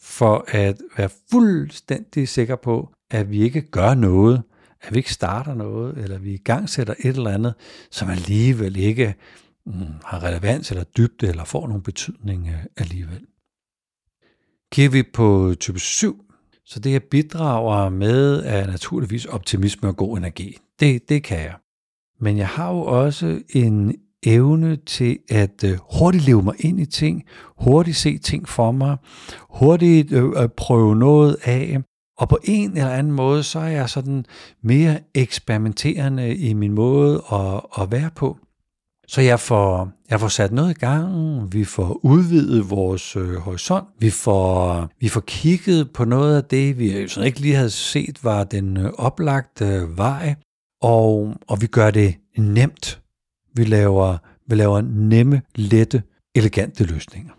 [0.00, 4.42] for at være fuldstændig sikker på, at vi ikke gør noget,
[4.82, 7.54] at vi ikke starter noget, eller vi i gang sætter et eller andet,
[7.90, 9.14] som alligevel ikke
[9.66, 9.72] mm,
[10.04, 13.26] har relevans eller dybde, eller får nogen betydning øh, alligevel.
[14.72, 16.24] Kigger vi på type 7,
[16.64, 20.56] så det her bidrager med er naturligvis optimisme og god energi.
[20.80, 21.54] Det, det kan jeg.
[22.20, 26.86] Men jeg har jo også en evne til at øh, hurtigt leve mig ind i
[26.86, 27.24] ting,
[27.58, 28.96] hurtigt se ting for mig,
[29.50, 31.78] hurtigt øh, prøve noget af,
[32.20, 34.24] og på en eller anden måde, så er jeg sådan
[34.62, 38.38] mere eksperimenterende i min måde at, at være på.
[39.06, 43.88] Så jeg får, jeg får sat noget i gang, vi får udvidet vores øh, horisont,
[43.98, 48.24] vi får, vi får kigget på noget af det, vi sådan ikke lige havde set,
[48.24, 50.34] var den øh, oplagte øh, vej,
[50.82, 53.00] og, og vi gør det nemt.
[53.54, 56.02] Vi laver, vi laver nemme, lette,
[56.34, 57.32] elegante løsninger.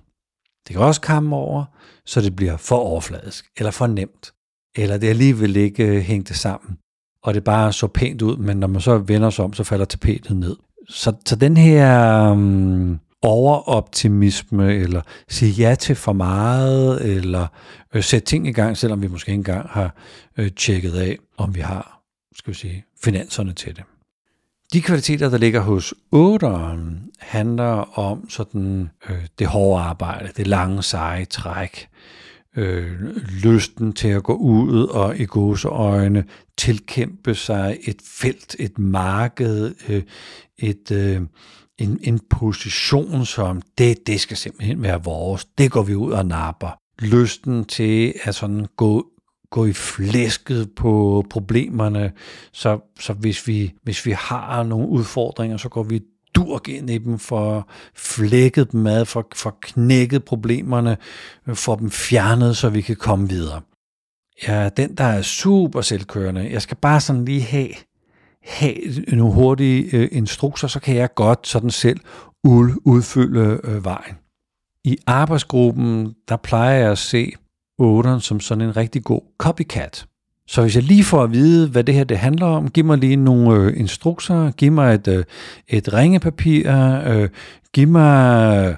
[0.68, 1.66] Det kan også komme over,
[2.06, 4.32] så det bliver for overfladisk eller for nemt
[4.76, 6.78] eller det alligevel ikke øh, hængte sammen,
[7.24, 9.86] og det bare så pænt ud, men når man så vender sig om, så falder
[9.86, 10.56] tapetet ned.
[10.90, 17.48] Så, så den her um, overoptimisme, eller sige ja til for meget, eller
[17.94, 19.96] øh, sætte ting i gang, selvom vi måske ikke engang har
[20.38, 22.02] øh, tjekket af, om vi har
[22.36, 23.84] skal vi sige, finanserne til det.
[24.74, 30.84] De kvaliteter, der ligger hos 8'eren, handler om sådan øh, det hårde arbejde, det lange
[30.84, 32.21] seje træk, øh,
[32.58, 33.02] øh,
[33.44, 35.26] lysten til at gå ud og i
[35.66, 36.24] øjne
[36.58, 40.04] tilkæmpe sig et felt, et marked, øh,
[40.58, 41.22] et, øh,
[41.78, 45.46] en, en position, som det, det skal simpelthen være vores.
[45.46, 46.78] Det går vi ud og napper.
[47.02, 49.08] Lysten til at sådan gå
[49.52, 52.12] gå i flæsket på problemerne,
[52.52, 56.02] så, så hvis, vi, hvis vi har nogle udfordringer, så går vi
[56.36, 60.98] durk ind i dem, for flækket dem ad, for, for knækket problemerne,
[61.54, 63.62] for dem fjernet, så vi kan komme videre.
[64.48, 67.70] Ja, den, der er super selvkørende, jeg skal bare sådan lige have,
[68.44, 68.76] have
[69.08, 72.00] nogle hurtige øh, instrukser, så kan jeg godt sådan selv
[72.86, 74.16] udfylde øh, vejen.
[74.84, 77.32] I arbejdsgruppen, der plejer jeg at se
[77.82, 80.06] 8'eren som sådan en rigtig god copycat.
[80.52, 82.98] Så hvis jeg lige får at vide, hvad det her det handler om, giv mig
[82.98, 85.24] lige nogle øh, instrukser, giv mig et, øh,
[85.68, 86.72] et ringepapir,
[87.06, 87.30] øh,
[87.74, 88.76] giv mig,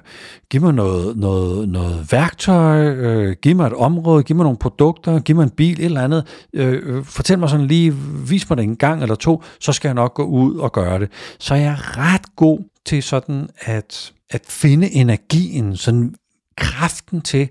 [0.50, 5.18] giv mig noget, noget, noget værktøj, øh, giv mig et område, giv mig nogle produkter,
[5.20, 6.46] giv mig en bil, et eller andet.
[6.52, 7.94] Øh, øh fortæl mig sådan lige,
[8.28, 10.98] vis mig det en gang eller to, så skal jeg nok gå ud og gøre
[10.98, 11.08] det.
[11.38, 16.14] Så jeg er ret god til sådan at, at finde energien, sådan
[16.56, 17.48] kraften til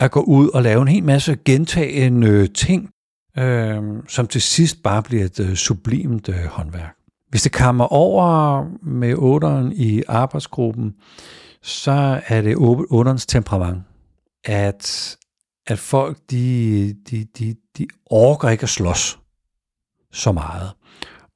[0.00, 2.90] at gå ud og lave en hel masse gentagende øh, ting,
[3.38, 6.96] øh, som til sidst bare bliver et øh, sublimt øh, håndværk.
[7.28, 10.94] Hvis det kommer over med otteren i arbejdsgruppen,
[11.62, 12.56] så er det
[12.90, 13.82] otterens temperament,
[14.44, 15.16] at,
[15.66, 19.18] at folk, de, de, de, de orker ikke at slås
[20.12, 20.70] så meget.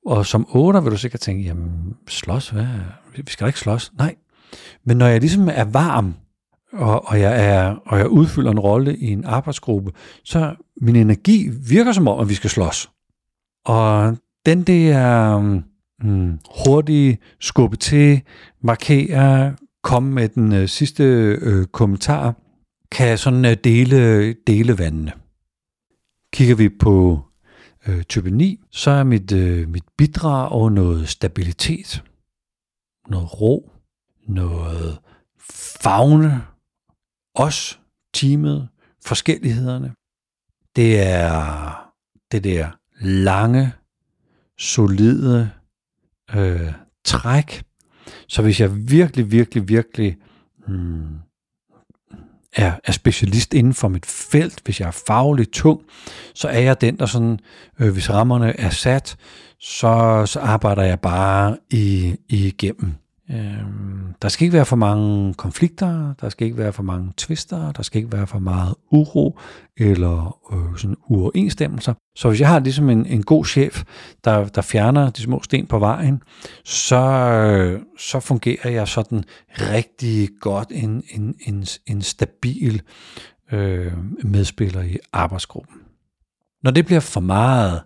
[0.07, 2.67] Og som otter vil du sikkert tænke, jamen slås, hvad?
[3.17, 3.93] vi skal da ikke slås.
[3.99, 4.15] Nej,
[4.85, 6.15] men når jeg ligesom er varm,
[6.73, 9.93] og, og, jeg er, og jeg udfylder en rolle i en arbejdsgruppe,
[10.25, 12.91] så min energi virker som om, at vi skal slås.
[13.65, 15.39] Og den der
[16.03, 18.23] mm, hurtige skubbe til,
[18.61, 21.05] markere, komme med den øh, sidste
[21.43, 22.35] øh, kommentar,
[22.93, 25.13] kan sådan øh, dele, dele vandene.
[26.33, 27.21] Kigger vi på
[27.87, 32.05] øh, type 9, så er mit, øh, mit bidrag og noget stabilitet,
[33.09, 33.73] noget ro,
[34.29, 34.99] noget
[35.83, 36.43] fagne,
[37.35, 37.81] os,
[38.15, 38.69] teamet,
[39.05, 39.93] forskellighederne.
[40.77, 41.91] Det er
[42.33, 43.73] det der lange,
[44.59, 45.51] solide
[46.35, 46.73] øh,
[47.05, 47.63] træk.
[48.29, 50.17] Så hvis jeg virkelig, virkelig, virkelig
[50.67, 51.19] hmm,
[52.53, 55.83] er, er specialist inden for mit felt, hvis jeg er fagligt tung,
[56.35, 57.39] så er jeg den, der sådan,
[57.81, 59.17] øh, hvis rammerne er sat,
[59.61, 62.95] så, så arbejder jeg bare i, igennem.
[63.31, 67.73] Øhm, der skal ikke være for mange konflikter, der skal ikke være for mange tvister,
[67.73, 69.39] der skal ikke være for meget uro
[69.77, 71.95] eller øh, sådan uoverensstemmelser.
[72.17, 73.85] Så hvis jeg har ligesom en, en god chef,
[74.25, 76.23] der, der fjerner de små sten på vejen,
[76.65, 79.25] så, øh, så fungerer jeg sådan
[79.59, 82.83] rigtig godt en, en, en, en stabil
[83.53, 83.93] øh,
[84.25, 85.77] medspiller i arbejdsgruppen.
[86.63, 87.83] Når det bliver for meget,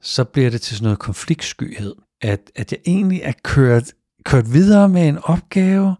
[0.00, 3.92] så bliver det til sådan noget konfliktskyhed, at, at jeg egentlig er kørt
[4.24, 5.96] kørt videre med en opgave.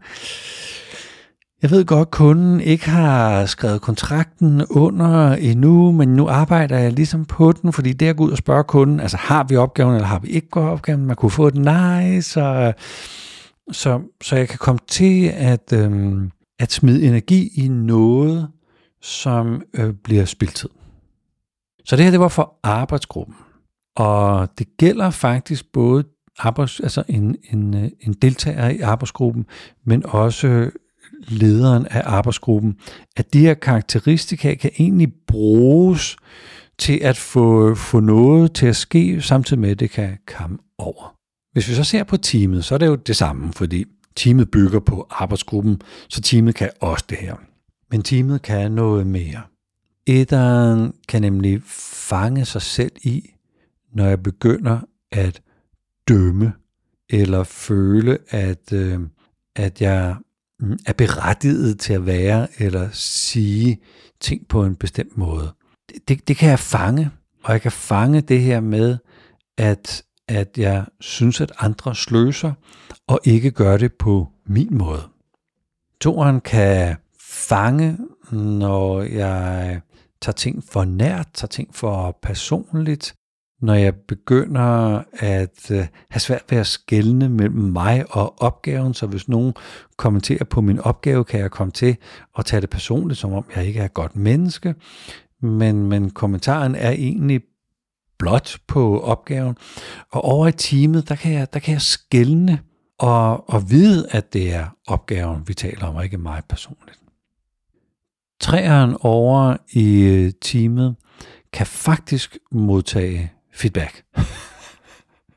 [1.63, 6.93] Jeg ved godt, at kunden ikke har skrevet kontrakten under endnu, men nu arbejder jeg
[6.93, 9.95] ligesom på den, fordi det at gå ud og spørge kunden, altså har vi opgaven,
[9.95, 12.73] eller har vi ikke gået opgaven, man kunne få et nej, så,
[13.73, 18.49] så, så jeg kan komme til at, øhm, at smide energi i noget,
[19.03, 20.69] som øh, bliver spildtid.
[21.85, 23.37] Så det her, det var for arbejdsgruppen.
[23.97, 26.05] Og det gælder faktisk både
[26.39, 29.47] arbejds, altså en, en, øh, en deltager i arbejdsgruppen,
[29.85, 30.71] men også
[31.29, 32.77] lederen af arbejdsgruppen,
[33.17, 36.17] at de her karakteristika kan egentlig bruges
[36.79, 41.15] til at få, få noget til at ske, samtidig med, at det kan komme over.
[41.53, 43.85] Hvis vi så ser på teamet, så er det jo det samme, fordi
[44.17, 47.35] teamet bygger på arbejdsgruppen, så teamet kan også det her.
[47.91, 49.41] Men teamet kan noget mere.
[50.07, 51.63] Etteren kan nemlig
[52.09, 53.31] fange sig selv i,
[53.95, 54.79] når jeg begynder
[55.13, 55.43] at
[56.11, 56.53] dømme
[57.11, 59.01] eller føle, at, øh,
[59.57, 60.17] at jeg
[60.61, 63.81] mm, er berettiget til at være eller sige
[64.21, 65.53] ting på en bestemt måde.
[65.89, 67.11] Det, det, det kan jeg fange,
[67.45, 68.99] og jeg kan fange det her med,
[69.59, 72.53] at, at jeg synes, at andre sløser,
[73.07, 75.03] og ikke gør det på min måde.
[76.01, 77.99] Toren kan fange,
[78.33, 79.81] når jeg
[80.23, 83.15] tager ting for nært, tager ting for personligt,
[83.61, 89.07] når jeg begynder at øh, have svært ved at skelne mellem mig og opgaven, så
[89.07, 89.55] hvis nogen
[89.97, 91.97] kommenterer på min opgave, kan jeg komme til
[92.39, 94.75] at tage det personligt, som om jeg ikke er et godt menneske,
[95.43, 97.43] men, men kommentaren er egentlig
[98.19, 99.57] blot på opgaven.
[100.13, 102.59] Og over i teamet, der kan jeg, der kan jeg skælne
[102.99, 106.99] og, og vide, at det er opgaven, vi taler om, og ikke mig personligt.
[108.41, 110.97] Træeren over i øh, teamet
[111.53, 114.05] kan faktisk modtage feedback.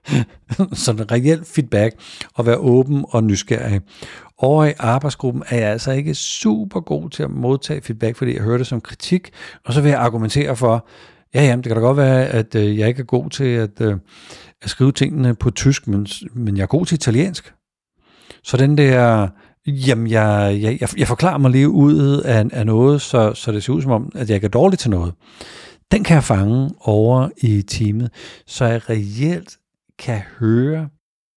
[0.73, 1.95] Sådan reelt feedback
[2.33, 3.81] og være åben og nysgerrig.
[4.37, 8.41] Over i arbejdsgruppen er jeg altså ikke super god til at modtage feedback, fordi jeg
[8.41, 9.31] hører det som kritik,
[9.65, 10.87] og så vil jeg argumentere for,
[11.33, 13.81] ja, jamen, det kan da godt være, at øh, jeg ikke er god til at,
[13.81, 13.95] øh,
[14.61, 17.53] at skrive tingene på tysk, men, men jeg er god til italiensk.
[18.43, 19.27] Så den der,
[19.67, 23.73] jamen, jeg, jeg, jeg forklarer mig lige ud af, af noget, så, så det ser
[23.73, 25.13] ud som om, at jeg ikke er dårlig til noget
[25.93, 28.11] den kan jeg fange over i teamet,
[28.45, 29.59] så jeg reelt
[29.99, 30.89] kan høre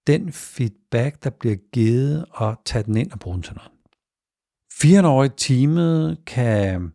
[0.07, 3.71] den feedback, der bliver givet, og tage den ind og bruge den til noget.
[4.81, 6.93] Fire år i teamet kan,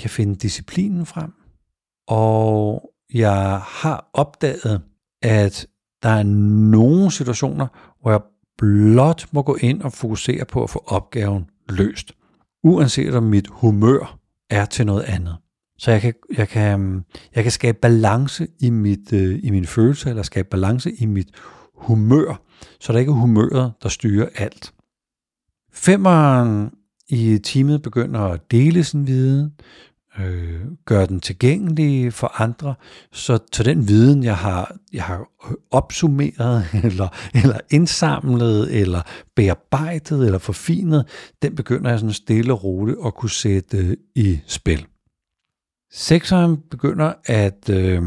[0.00, 1.32] kan finde disciplinen frem,
[2.08, 4.82] og jeg har opdaget,
[5.22, 5.66] at
[6.02, 7.66] der er nogle situationer,
[8.00, 8.20] hvor jeg
[8.58, 12.12] blot må gå ind og fokusere på at få opgaven løst,
[12.62, 14.18] uanset om mit humør
[14.50, 15.36] er til noget andet.
[15.84, 17.04] Så jeg kan, jeg kan, øhm,
[17.34, 21.28] jeg kan skabe balance i, mit, øh, i mine følelser, eller skabe balance i mit
[21.74, 22.42] humør,
[22.80, 24.72] så der ikke er humøret, der styrer alt.
[25.72, 26.70] Femeren
[27.08, 29.52] i teamet begynder at dele sin viden,
[30.18, 32.74] øh, gøre den tilgængelig for andre,
[33.12, 35.28] så til den viden, jeg har, jeg har
[35.70, 39.02] opsummeret, eller, eller indsamlet, eller
[39.36, 41.06] bearbejdet, eller forfinet,
[41.42, 44.86] den begynder jeg sådan stille og roligt at kunne sætte øh, i spil.
[45.96, 48.02] Sekseren begynder at, øh,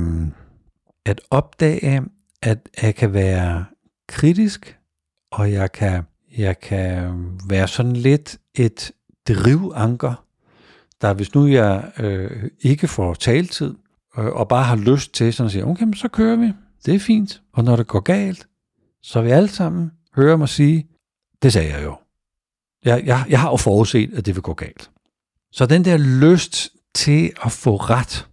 [1.05, 2.03] at opdage,
[2.41, 3.65] at jeg kan være
[4.07, 4.77] kritisk,
[5.31, 6.03] og jeg kan,
[6.37, 7.13] jeg kan
[7.49, 8.91] være sådan lidt et
[9.27, 10.25] drivanker,
[11.01, 13.73] der hvis nu jeg øh, ikke får taltid,
[14.17, 16.53] øh, og bare har lyst til sådan at sige, okay, så kører vi,
[16.85, 18.47] det er fint, og når det går galt,
[19.01, 20.87] så vi alle sammen høre mig sige,
[21.41, 21.95] det sagde jeg jo.
[22.85, 24.91] Jeg, jeg, jeg har jo forudset, at det vil gå galt.
[25.51, 28.27] Så den der lyst til at få ret,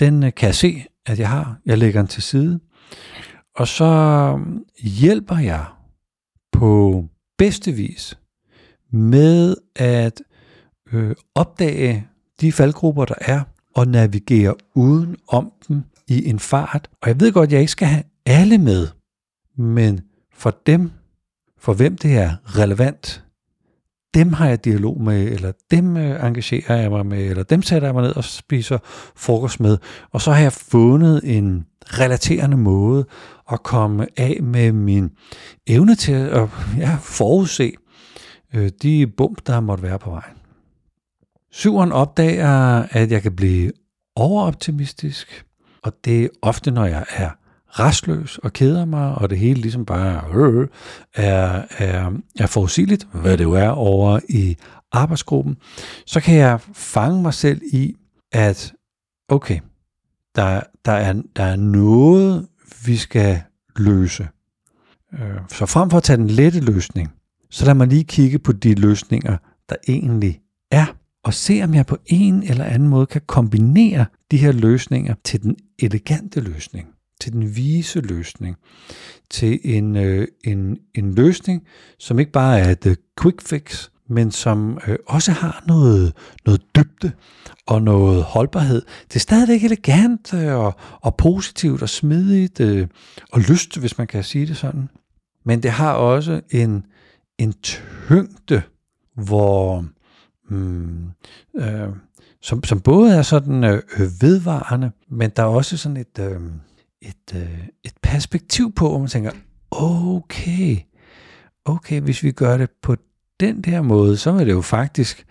[0.00, 1.60] den øh, kan jeg se, at jeg har.
[1.66, 2.60] Jeg lægger den til side.
[3.56, 3.90] Og så
[4.36, 5.64] mm, hjælper jeg
[6.52, 7.04] på
[7.38, 8.18] bedste vis
[8.92, 10.22] med at
[10.92, 12.06] øh, opdage
[12.40, 13.40] de faldgrupper, der er,
[13.74, 16.90] og navigere uden om dem i en fart.
[17.02, 18.88] Og jeg ved godt, at jeg ikke skal have alle med,
[19.56, 20.00] men
[20.32, 20.90] for dem,
[21.58, 23.24] for hvem det er relevant,
[24.14, 27.88] dem har jeg dialog med, eller dem øh, engagerer jeg mig med, eller dem sætter
[27.88, 28.78] jeg mig ned og spiser
[29.16, 29.78] frokost med.
[30.10, 33.06] Og så har jeg fundet en relaterende måde
[33.52, 35.10] at komme af med min
[35.66, 36.48] evne til at
[36.78, 37.72] ja, forudse
[38.54, 40.36] øh, de bump, der måtte være på vejen.
[41.52, 43.72] Syveren opdager, at jeg kan blive
[44.16, 45.44] overoptimistisk,
[45.82, 47.30] og det er ofte, når jeg er
[47.70, 50.68] restløs og keder mig, og det hele ligesom bare øh,
[51.14, 54.56] er, er, er forudsigeligt, hvad det jo er over i
[54.92, 55.56] arbejdsgruppen,
[56.06, 57.94] så kan jeg fange mig selv i,
[58.32, 58.72] at
[59.28, 59.60] okay,
[60.34, 62.48] der, der, er, der er noget,
[62.84, 63.42] vi skal
[63.76, 64.28] løse.
[65.12, 67.12] Øh, så frem for at tage den lette løsning,
[67.50, 69.36] så lad mig lige kigge på de løsninger,
[69.68, 70.40] der egentlig
[70.70, 70.86] er,
[71.24, 75.42] og se om jeg på en eller anden måde kan kombinere de her løsninger til
[75.42, 76.88] den elegante løsning
[77.20, 78.56] til den vise løsning,
[79.30, 81.62] til en, øh, en, en løsning,
[81.98, 86.12] som ikke bare er et øh, quick fix, men som øh, også har noget,
[86.46, 87.12] noget dybde
[87.66, 88.82] og noget holdbarhed.
[89.08, 92.86] Det er stadigvæk elegant øh, og, og positivt og smidigt øh,
[93.32, 94.88] og lyst, hvis man kan sige det sådan.
[95.44, 96.84] Men det har også en,
[97.38, 98.62] en tyngde,
[99.14, 99.84] hvor
[100.50, 101.10] mm,
[101.56, 101.88] øh,
[102.42, 103.82] som, som både er sådan øh,
[104.20, 106.40] vedvarende, men der er også sådan et, øh,
[107.02, 109.30] et, øh, et perspektiv på, hvor man tænker,
[109.70, 110.76] okay,
[111.64, 112.96] okay, hvis vi gør det på
[113.40, 115.26] den der måde, så vil det jo faktisk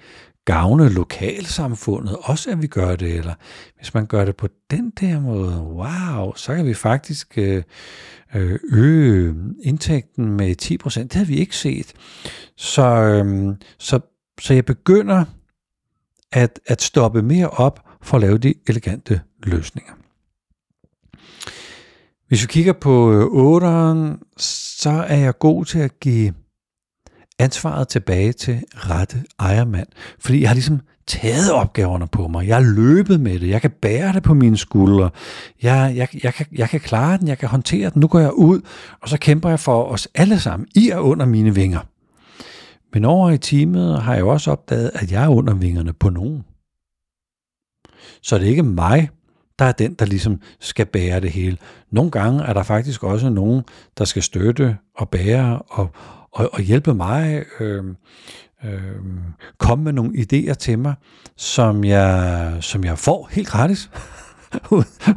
[0.45, 3.33] gavne lokalsamfundet, også at vi gør det, eller
[3.77, 7.63] hvis man gør det på den der måde, wow, så kan vi faktisk øh,
[8.35, 11.03] øh øge indtægten med 10%.
[11.03, 11.93] Det har vi ikke set.
[12.55, 13.99] Så, øh, så,
[14.41, 15.25] så jeg begynder
[16.31, 19.93] at, at stoppe mere op for at lave de elegante løsninger.
[22.29, 26.33] Hvis vi kigger på øh, 8'eren, så er jeg god til at give
[27.39, 29.87] ansvaret tilbage til rette ejermand.
[30.19, 32.47] Fordi jeg har ligesom taget opgaverne på mig.
[32.47, 33.49] Jeg har løbet med det.
[33.49, 35.09] Jeg kan bære det på mine skuldre.
[35.61, 37.27] Jeg, jeg, jeg, kan, jeg kan klare den.
[37.27, 37.99] Jeg kan håndtere den.
[37.99, 38.61] Nu går jeg ud,
[39.01, 40.67] og så kæmper jeg for os alle sammen.
[40.75, 41.79] I er under mine vinger.
[42.93, 46.43] Men over i teamet har jeg også opdaget, at jeg er under vingerne på nogen.
[48.21, 49.09] Så det er ikke mig,
[49.59, 51.57] der er den, der ligesom skal bære det hele.
[51.91, 53.63] Nogle gange er der faktisk også nogen,
[53.97, 55.89] der skal støtte og bære og,
[56.31, 57.83] og, og hjælpe mig, øh,
[58.63, 58.91] øh,
[59.57, 60.93] komme med nogle idéer til mig,
[61.37, 63.89] som jeg, som jeg får helt gratis,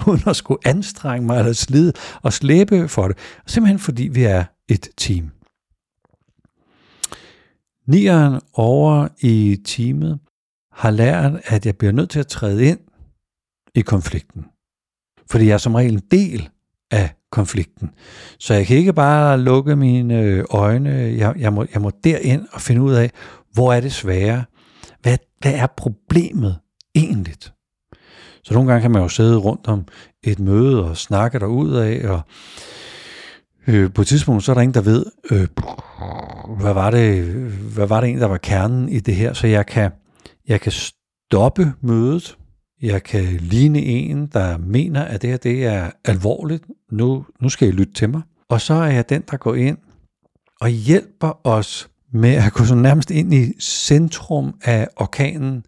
[0.06, 3.18] uden at skulle anstrenge mig eller slide og slæbe for det.
[3.46, 5.30] Simpelthen fordi vi er et team.
[7.86, 10.18] Nieren over i teamet
[10.72, 12.78] har lært, at jeg bliver nødt til at træde ind
[13.74, 14.44] i konflikten.
[15.30, 16.48] Fordi jeg er som regel en del
[16.90, 17.90] af konflikten.
[18.38, 20.90] Så jeg kan ikke bare lukke mine øh, øjne.
[20.90, 23.10] Jeg, jeg, må, jeg må derind og finde ud af,
[23.52, 24.44] hvor er det svære?
[25.00, 26.58] Hvad, hvad er problemet
[26.94, 27.34] egentlig?
[28.44, 29.86] Så nogle gange kan man jo sidde rundt om
[30.22, 32.20] et møde og snakke derud af, og
[33.66, 35.48] øh, på et tidspunkt, så er der ingen, der ved, øh,
[36.60, 37.24] hvad, var det,
[37.74, 39.90] hvad var det egentlig, der var kernen i det her, så jeg kan,
[40.48, 42.36] jeg kan stoppe mødet.
[42.82, 46.64] Jeg kan ligne en, der mener, at det her det er alvorligt.
[46.90, 48.22] Nu, nu skal I lytte til mig.
[48.48, 49.78] Og så er jeg den, der går ind
[50.60, 55.64] og hjælper os med at gå så nærmest ind i centrum af orkanen,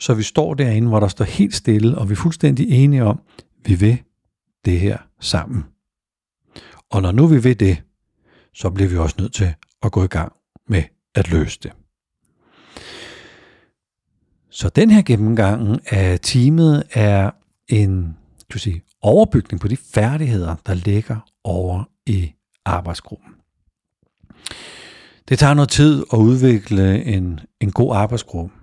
[0.00, 3.20] så vi står derinde, hvor der står helt stille, og vi er fuldstændig enige om,
[3.38, 3.98] at vi vil
[4.64, 5.64] det her sammen.
[6.90, 7.82] Og når nu vi ved det,
[8.54, 10.32] så bliver vi også nødt til at gå i gang
[10.68, 10.82] med
[11.14, 11.72] at løse det.
[14.58, 17.30] Så den her gennemgang af teamet er
[17.68, 18.16] en
[18.52, 22.32] du sige, overbygning på de færdigheder, der ligger over i
[22.64, 23.34] arbejdsgruppen.
[25.28, 28.54] Det tager noget tid at udvikle en, en god arbejdsgruppe,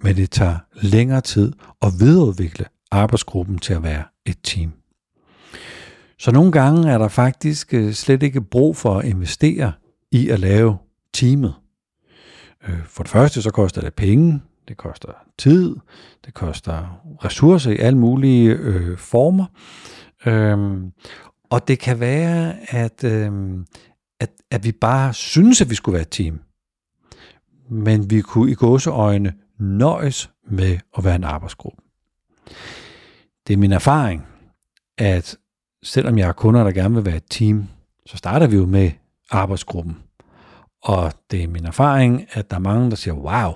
[0.00, 4.72] men det tager længere tid at videreudvikle arbejdsgruppen til at være et team.
[6.18, 9.72] Så nogle gange er der faktisk øh, slet ikke brug for at investere
[10.10, 10.78] i at lave
[11.14, 11.54] teamet.
[12.68, 15.76] Øh, for det første så koster det penge, det koster tid,
[16.24, 19.46] det koster ressourcer i alle mulige øh, former.
[20.26, 20.92] Øhm,
[21.50, 23.66] og det kan være, at, øhm,
[24.20, 26.40] at, at vi bare synes, at vi skulle være et team.
[27.70, 31.82] Men vi kunne i gåseøjne nøjes med at være en arbejdsgruppe.
[33.46, 34.26] Det er min erfaring,
[34.98, 35.36] at
[35.82, 37.68] selvom jeg er kunder, der gerne vil være et team,
[38.06, 38.90] så starter vi jo med
[39.30, 39.98] arbejdsgruppen.
[40.82, 43.52] Og det er min erfaring, at der er mange, der siger, wow,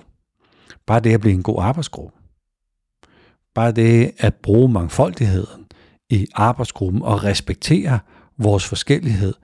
[0.86, 2.18] bare det at blive en god arbejdsgruppe.
[3.54, 5.66] Bare det at bruge mangfoldigheden
[6.10, 7.98] i arbejdsgruppen og respektere
[8.38, 9.34] vores forskellighed,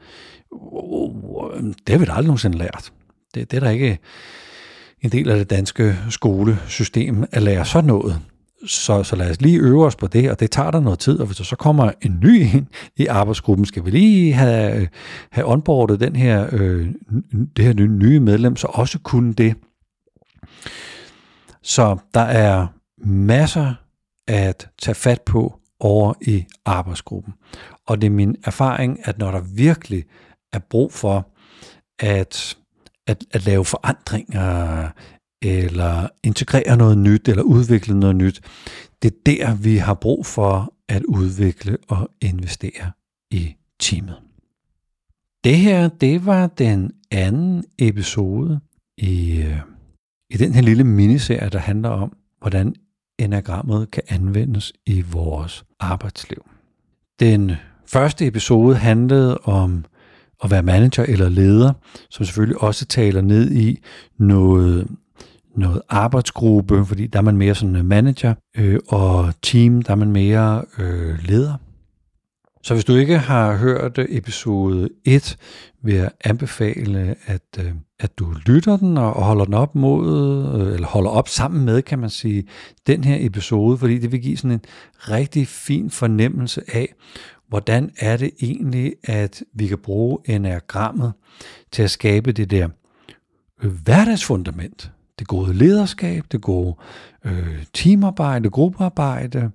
[1.87, 2.93] det har vi da aldrig nogensinde lært.
[3.35, 3.99] Det, det er der ikke
[5.01, 8.21] en del af det danske skolesystem at lære sådan noget.
[8.67, 11.19] Så, så lad os lige øve os på det, og det tager der noget tid,
[11.19, 12.67] og hvis der så kommer en ny ind
[12.97, 14.89] i arbejdsgruppen, skal vi lige have,
[15.31, 16.89] have onboardet den her, øh,
[17.57, 19.55] det her nye medlem, så også kunne det.
[21.67, 22.67] Så der er
[22.99, 23.75] masser
[24.29, 27.35] at tage fat på over i arbejdsgruppen.
[27.87, 30.05] Og det er min erfaring, at når der virkelig
[30.53, 31.29] er brug for
[31.99, 32.57] at,
[33.07, 34.91] at, at lave forandringer,
[35.43, 38.41] eller integrere noget nyt, eller udvikle noget nyt,
[39.03, 42.93] det er der, vi har brug for at udvikle og investere
[43.31, 44.17] i teamet.
[45.45, 48.61] Det her, det var den anden episode
[48.99, 49.61] i, øh,
[50.31, 52.75] i den her lille miniserie, der handler om, hvordan
[53.19, 56.45] enagrammet kan anvendes i vores arbejdsliv.
[57.21, 57.53] Den
[57.87, 59.85] første episode handlede om
[60.45, 61.73] at være manager eller leder,
[62.11, 63.79] som selvfølgelig også taler ned i
[64.19, 64.89] noget,
[65.57, 70.13] noget arbejdsgruppe, fordi der er man mere sådan manager, øh, og team, der er man
[70.13, 71.55] mere øh, leder.
[72.63, 75.37] Så hvis du ikke har hørt episode 1,
[75.83, 80.07] vil jeg anbefale, at, øh, at du lytter den og holder den op mod,
[80.61, 82.45] øh, eller holder op sammen med, kan man sige,
[82.87, 84.65] den her episode, fordi det vil give sådan en
[84.97, 86.95] rigtig fin fornemmelse af,
[87.49, 91.13] hvordan er det egentlig, at vi kan bruge enagrammet
[91.73, 92.69] til at skabe det der
[93.63, 96.75] øh, hverdagsfundament, det gode lederskab, det gode
[97.25, 99.51] øh, teamarbejde, gruppearbejde,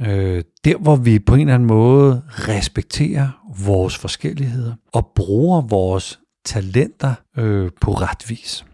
[0.00, 6.21] øh, der hvor vi på en eller anden måde respekterer vores forskelligheder og bruger vores
[6.44, 8.64] talenter øh, på ret vis.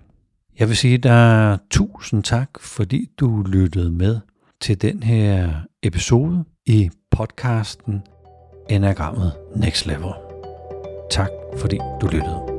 [0.58, 4.20] Jeg vil sige dig tusind tak, fordi du lyttede med
[4.60, 5.50] til den her
[5.82, 8.02] episode i podcasten
[8.70, 10.12] Enagrammet Next Level.
[11.10, 12.57] Tak fordi du lyttede.